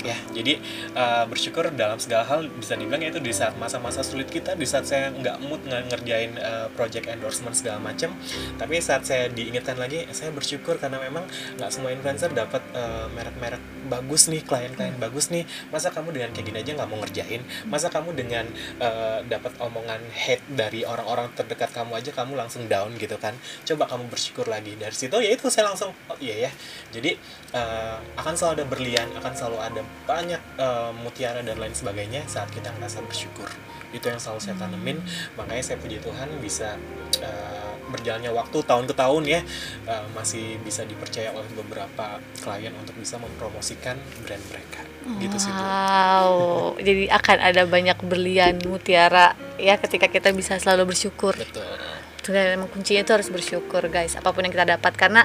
ya 0.05 0.17
jadi 0.33 0.62
uh, 0.93 1.25
bersyukur 1.29 1.69
dalam 1.73 1.97
segala 1.97 2.23
hal 2.27 2.49
bisa 2.53 2.77
dibilang 2.77 3.01
ya 3.01 3.10
itu 3.10 3.21
di 3.21 3.33
saat 3.33 3.57
masa-masa 3.57 4.05
sulit 4.05 4.29
kita 4.29 4.53
di 4.53 4.65
saat 4.67 4.86
saya 4.86 5.10
nggak 5.13 5.38
mood 5.45 5.62
nge- 5.65 5.86
ngerjain 5.93 6.38
uh, 6.38 6.67
project 6.73 7.10
endorsement 7.10 7.55
segala 7.57 7.81
macam 7.81 8.13
tapi 8.57 8.77
saat 8.81 9.03
saya 9.03 9.29
diingatkan 9.31 9.77
lagi 9.77 10.05
saya 10.12 10.33
bersyukur 10.33 10.77
karena 10.77 11.01
memang 11.01 11.25
nggak 11.57 11.69
semua 11.73 11.93
influencer 11.93 12.31
dapat 12.33 12.62
uh, 12.73 13.10
merek-merek 13.13 13.62
bagus 13.88 14.27
nih 14.27 14.43
klien-klien 14.43 14.93
bagus 14.99 15.31
nih. 15.31 15.47
Masa 15.71 15.89
kamu 15.89 16.12
dengan 16.12 16.29
kayak 16.36 16.45
gini 16.45 16.57
aja 16.60 16.71
nggak 16.75 16.89
mau 16.91 16.99
ngerjain? 16.99 17.41
Masa 17.65 17.88
kamu 17.88 18.13
dengan 18.13 18.45
uh, 18.83 19.23
dapat 19.25 19.55
omongan 19.63 20.03
hate 20.12 20.43
dari 20.51 20.83
orang-orang 20.83 21.31
terdekat 21.33 21.71
kamu 21.71 21.97
aja 21.97 22.12
kamu 22.12 22.36
langsung 22.36 22.67
down 22.67 22.93
gitu 22.99 23.15
kan? 23.17 23.33
Coba 23.63 23.88
kamu 23.88 24.12
bersyukur 24.12 24.45
lagi. 24.51 24.75
Dari 24.75 24.93
situ 24.93 25.15
ya 25.17 25.31
itu 25.31 25.47
saya 25.47 25.71
langsung 25.71 25.95
oh 26.12 26.17
iya 26.19 26.47
ya. 26.47 26.51
Jadi 26.91 27.15
uh, 27.55 27.97
akan 28.19 28.33
selalu 28.36 28.53
ada 28.62 28.65
berlian 28.67 29.07
akan 29.17 29.33
selalu 29.33 29.57
ada 29.63 29.81
banyak 30.08 30.39
uh, 30.56 30.95
mutiara 31.04 31.43
dan 31.43 31.60
lain 31.60 31.76
sebagainya 31.76 32.23
saat 32.32 32.47
kita 32.56 32.71
merasa 32.80 33.04
bersyukur. 33.04 33.52
Itu 33.91 34.08
yang 34.08 34.19
selalu 34.19 34.39
saya 34.39 34.56
tanemin. 34.56 35.04
Makanya 35.36 35.63
saya 35.63 35.78
puji 35.84 36.00
Tuhan 36.00 36.32
bisa 36.39 36.80
uh, 37.19 37.71
berjalannya 37.91 38.32
waktu 38.36 38.58
tahun 38.67 38.86
ke 38.88 38.93
tahun 38.95 39.23
ya 39.28 39.41
uh, 39.88 40.08
masih 40.12 40.60
bisa 40.63 40.84
dipercaya 40.84 41.32
oleh 41.32 41.47
beberapa 41.56 42.19
klien 42.43 42.71
untuk 42.76 42.95
bisa 43.00 43.19
mempromosikan 43.19 43.95
brand 44.23 44.43
mereka. 44.52 44.82
Gitu 45.19 45.38
sih. 45.39 45.52
Wow, 45.52 46.76
jadi 46.80 47.12
akan 47.15 47.38
ada 47.39 47.63
banyak 47.63 47.97
berlian 48.04 48.60
mutiara 48.67 49.36
ya 49.56 49.80
ketika 49.80 50.12
kita 50.12 50.36
bisa 50.36 50.60
selalu 50.60 50.91
bersyukur. 50.95 51.36
betul. 51.36 52.36
Emang 52.36 52.67
kuncinya 52.67 53.08
itu 53.08 53.13
harus 53.15 53.32
bersyukur 53.32 53.88
guys, 53.88 54.19
apa 54.19 54.36
pun 54.36 54.43
yang 54.43 54.52
kita 54.52 54.67
dapat. 54.67 55.00
Karena 55.00 55.23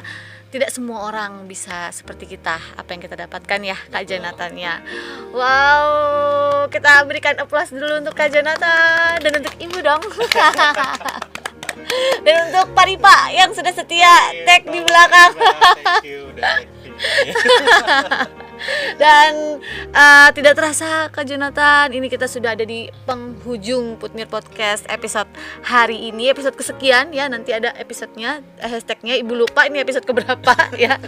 tidak 0.53 0.69
semua 0.69 1.09
orang 1.09 1.49
bisa 1.49 1.89
seperti 1.97 2.37
kita 2.37 2.61
apa 2.77 2.89
yang 2.93 3.01
kita 3.01 3.17
dapatkan 3.17 3.61
ya 3.65 3.77
Kak 3.89 4.05
Jonathan 4.05 4.53
ya. 4.53 4.85
Wow, 5.33 6.69
kita 6.69 7.09
berikan 7.09 7.41
aplaus 7.41 7.73
dulu 7.73 8.05
untuk 8.05 8.13
Kak 8.13 8.29
Jonathan 8.29 9.17
dan 9.17 9.33
untuk 9.33 9.57
Ibu 9.57 9.79
dong. 9.81 10.05
dan 12.29 12.35
untuk 12.53 12.69
Pak 12.77 12.85
Ripa 12.85 13.33
yang 13.33 13.57
sudah 13.57 13.73
setia 13.73 14.13
tag 14.45 14.69
di 14.69 14.85
belakang. 14.85 15.33
Thank 15.41 16.05
you, 16.05 16.29
udah 16.29 16.45
tag 16.61 16.69
videonya. 16.85 18.29
Dan 18.97 19.59
uh, 19.93 20.29
tidak 20.31 20.55
terasa 20.59 21.11
Kak 21.11 21.27
Jonathan, 21.27 21.91
ini 21.91 22.07
kita 22.07 22.31
sudah 22.31 22.55
ada 22.55 22.63
di 22.63 22.87
penghujung 23.05 23.99
Putmir 23.99 24.29
Podcast 24.31 24.87
episode 24.87 25.29
hari 25.67 26.11
ini, 26.11 26.31
episode 26.31 26.55
kesekian 26.55 27.11
ya. 27.11 27.27
Nanti 27.27 27.51
ada 27.51 27.75
episodenya, 27.75 28.45
eh, 28.63 28.71
hashtagnya 28.71 29.19
Ibu 29.19 29.35
lupa 29.35 29.67
ini 29.67 29.83
episode 29.83 30.07
keberapa 30.07 30.55
ya. 30.83 30.99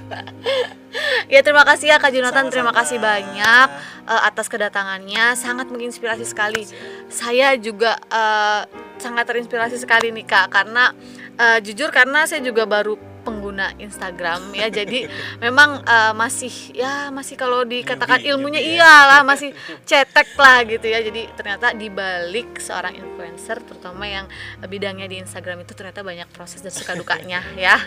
ya 1.33 1.41
terima 1.43 1.63
kasih 1.67 1.95
ya 1.95 1.97
Kak 2.03 2.11
Jonathan, 2.11 2.51
terima 2.51 2.75
Sama-sama. 2.75 2.81
kasih 2.87 2.99
banyak 2.99 3.69
uh, 4.09 4.23
atas 4.27 4.47
kedatangannya, 4.51 5.35
sangat 5.39 5.67
menginspirasi 5.71 6.27
sekali. 6.27 6.67
Saya 7.11 7.55
juga 7.59 7.99
uh, 8.11 8.67
sangat 8.99 9.29
terinspirasi 9.31 9.79
sekali 9.79 10.11
nih 10.11 10.27
Kak, 10.27 10.47
karena 10.51 10.95
uh, 11.39 11.59
jujur 11.63 11.91
karena 11.91 12.27
saya 12.27 12.43
juga 12.43 12.67
baru 12.67 13.14
pengguna 13.25 13.73
Instagram. 13.81 14.53
Ya 14.53 14.69
jadi 14.69 15.09
memang 15.41 15.81
uh, 15.83 16.13
masih 16.13 16.53
ya 16.77 17.09
masih 17.09 17.35
kalau 17.41 17.65
dikatakan 17.65 18.21
Newbie, 18.21 18.31
ilmunya 18.37 18.61
newbie 18.61 18.77
ya. 18.77 18.85
iyalah 18.85 19.21
masih 19.25 19.51
cetek 19.89 20.29
lah 20.37 20.63
gitu 20.69 20.87
ya. 20.87 21.01
Jadi 21.01 21.33
ternyata 21.33 21.73
di 21.73 21.89
balik 21.89 22.61
seorang 22.61 22.95
influencer 23.01 23.65
terutama 23.65 24.05
yang 24.05 24.29
bidangnya 24.69 25.09
di 25.09 25.17
Instagram 25.25 25.65
itu 25.65 25.73
ternyata 25.73 26.05
banyak 26.05 26.29
proses 26.31 26.61
dan 26.61 26.71
suka 26.71 26.93
dukanya 26.95 27.41
ya. 27.57 27.81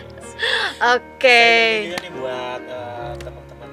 Oke. 0.98 1.42
Saya 1.46 1.94
juga 1.94 2.00
nih 2.02 2.12
buat 2.18 2.62
eh, 2.66 3.12
teman-teman 3.22 3.70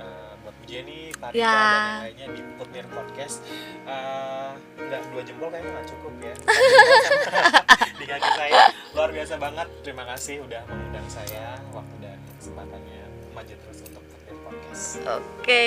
eh, 0.00 0.32
buat 0.42 0.54
Bu 0.56 0.64
Jenny, 0.64 1.01
Tarika 1.22 1.38
Ya. 1.38 1.54
dan 1.54 2.02
lainnya 2.04 2.26
di 2.34 2.42
Putnir 2.58 2.86
Podcast. 2.88 3.46
Eh, 3.84 4.50
nggak 4.76 5.00
dua 5.08 5.22
jempol 5.22 5.48
kayaknya 5.48 5.70
nggak 5.72 5.88
cukup 5.88 6.12
ya. 6.18 6.34
di 7.98 8.04
kaki 8.04 8.30
saya 8.34 8.60
luar 8.92 9.10
biasa 9.10 9.34
banget. 9.38 9.68
Terima 9.80 10.04
kasih 10.04 10.42
udah 10.42 10.62
mengundang 10.66 11.06
saya 11.06 11.54
waktu 11.70 11.94
dan 12.00 12.18
kesempatannya 12.36 13.00
maju 13.32 13.54
terus 13.54 13.78
untuk 13.82 14.02
Putnir 14.02 14.36
Podcast. 14.42 14.84
Oke, 15.06 15.64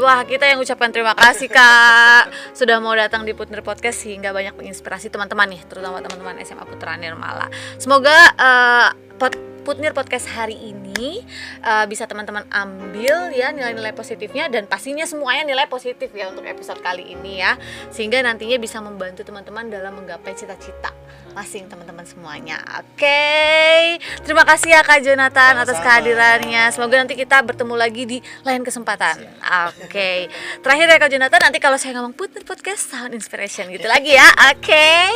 wah 0.00 0.20
kita 0.24 0.44
yang 0.46 0.58
ucapkan 0.58 0.90
terima 0.90 1.12
kasih 1.12 1.46
kak 1.46 2.24
sudah 2.50 2.80
mau 2.80 2.96
datang 2.96 3.22
di 3.22 3.36
Putnir 3.36 3.60
Podcast 3.60 4.00
sehingga 4.00 4.32
banyak 4.32 4.56
menginspirasi 4.56 5.06
teman-teman 5.06 5.52
nih, 5.52 5.60
terutama 5.68 6.00
teman-teman 6.00 6.40
SMA 6.40 6.64
Putra 6.64 6.96
Nirmala. 6.96 7.52
Semoga 7.76 8.16
eh, 8.32 8.88
pot- 9.14 9.44
Putnir 9.66 9.90
Podcast 9.90 10.30
hari 10.30 10.54
ini 10.54 11.26
eh, 11.66 11.84
bisa 11.90 12.06
teman-teman 12.06 12.46
ambil 12.54 13.34
ya 13.34 13.50
nilai-nilai 13.50 13.90
positifnya 13.98 14.46
dan 14.46 14.70
pastinya 14.70 15.02
semuanya 15.02 15.42
nilai 15.42 15.66
positif 15.66 16.14
ya 16.14 16.30
untuk 16.30 16.46
episode 16.46 16.78
kali 16.78 17.02
ini 17.18 17.42
ya, 17.42 17.58
sehingga 17.90 18.22
nantinya 18.22 18.62
bisa 18.62 18.78
membantu 18.78 19.26
teman-teman 19.26 19.66
dalam 19.66 19.98
menggapai 19.98 20.38
cita-cita 20.38 20.94
masing 21.34 21.68
teman-teman 21.68 22.06
semuanya. 22.06 22.56
Oke, 22.80 24.00
terima 24.24 24.46
kasih 24.48 24.72
ya 24.72 24.80
Kak 24.80 25.04
Jonathan 25.04 25.60
atas 25.60 25.76
Sama-sama. 25.76 25.84
kehadirannya. 25.84 26.62
Semoga 26.72 26.94
nanti 26.96 27.12
kita 27.18 27.44
bertemu 27.44 27.74
lagi 27.76 28.02
di 28.08 28.18
lain 28.40 28.64
kesempatan. 28.64 29.20
Oke. 29.68 30.32
Terakhir 30.64 30.86
ya 30.88 30.96
Kak 30.96 31.10
Jonathan, 31.12 31.40
nanti 31.44 31.58
kalau 31.60 31.76
saya 31.76 31.98
ngomong 32.00 32.16
Putri 32.16 32.40
Podcast 32.40 32.88
Sound 32.88 33.12
Inspiration 33.12 33.68
gitu 33.68 33.84
lagi 33.84 34.16
ya. 34.16 34.24
Oke. 34.48 35.12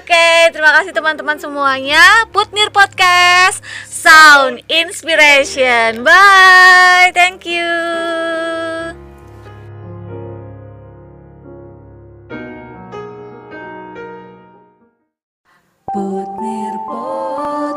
Oke, 0.00 0.50
terima 0.50 0.74
kasih 0.82 0.90
teman-teman 0.90 1.38
semuanya. 1.38 2.02
Putnir 2.34 2.74
Podcast 2.74 3.65
Sound 3.86 4.62
Inspiration. 4.68 6.04
Bye. 6.04 7.10
Thank 7.14 7.46
you. 7.46 7.64
Podcast 15.96 17.75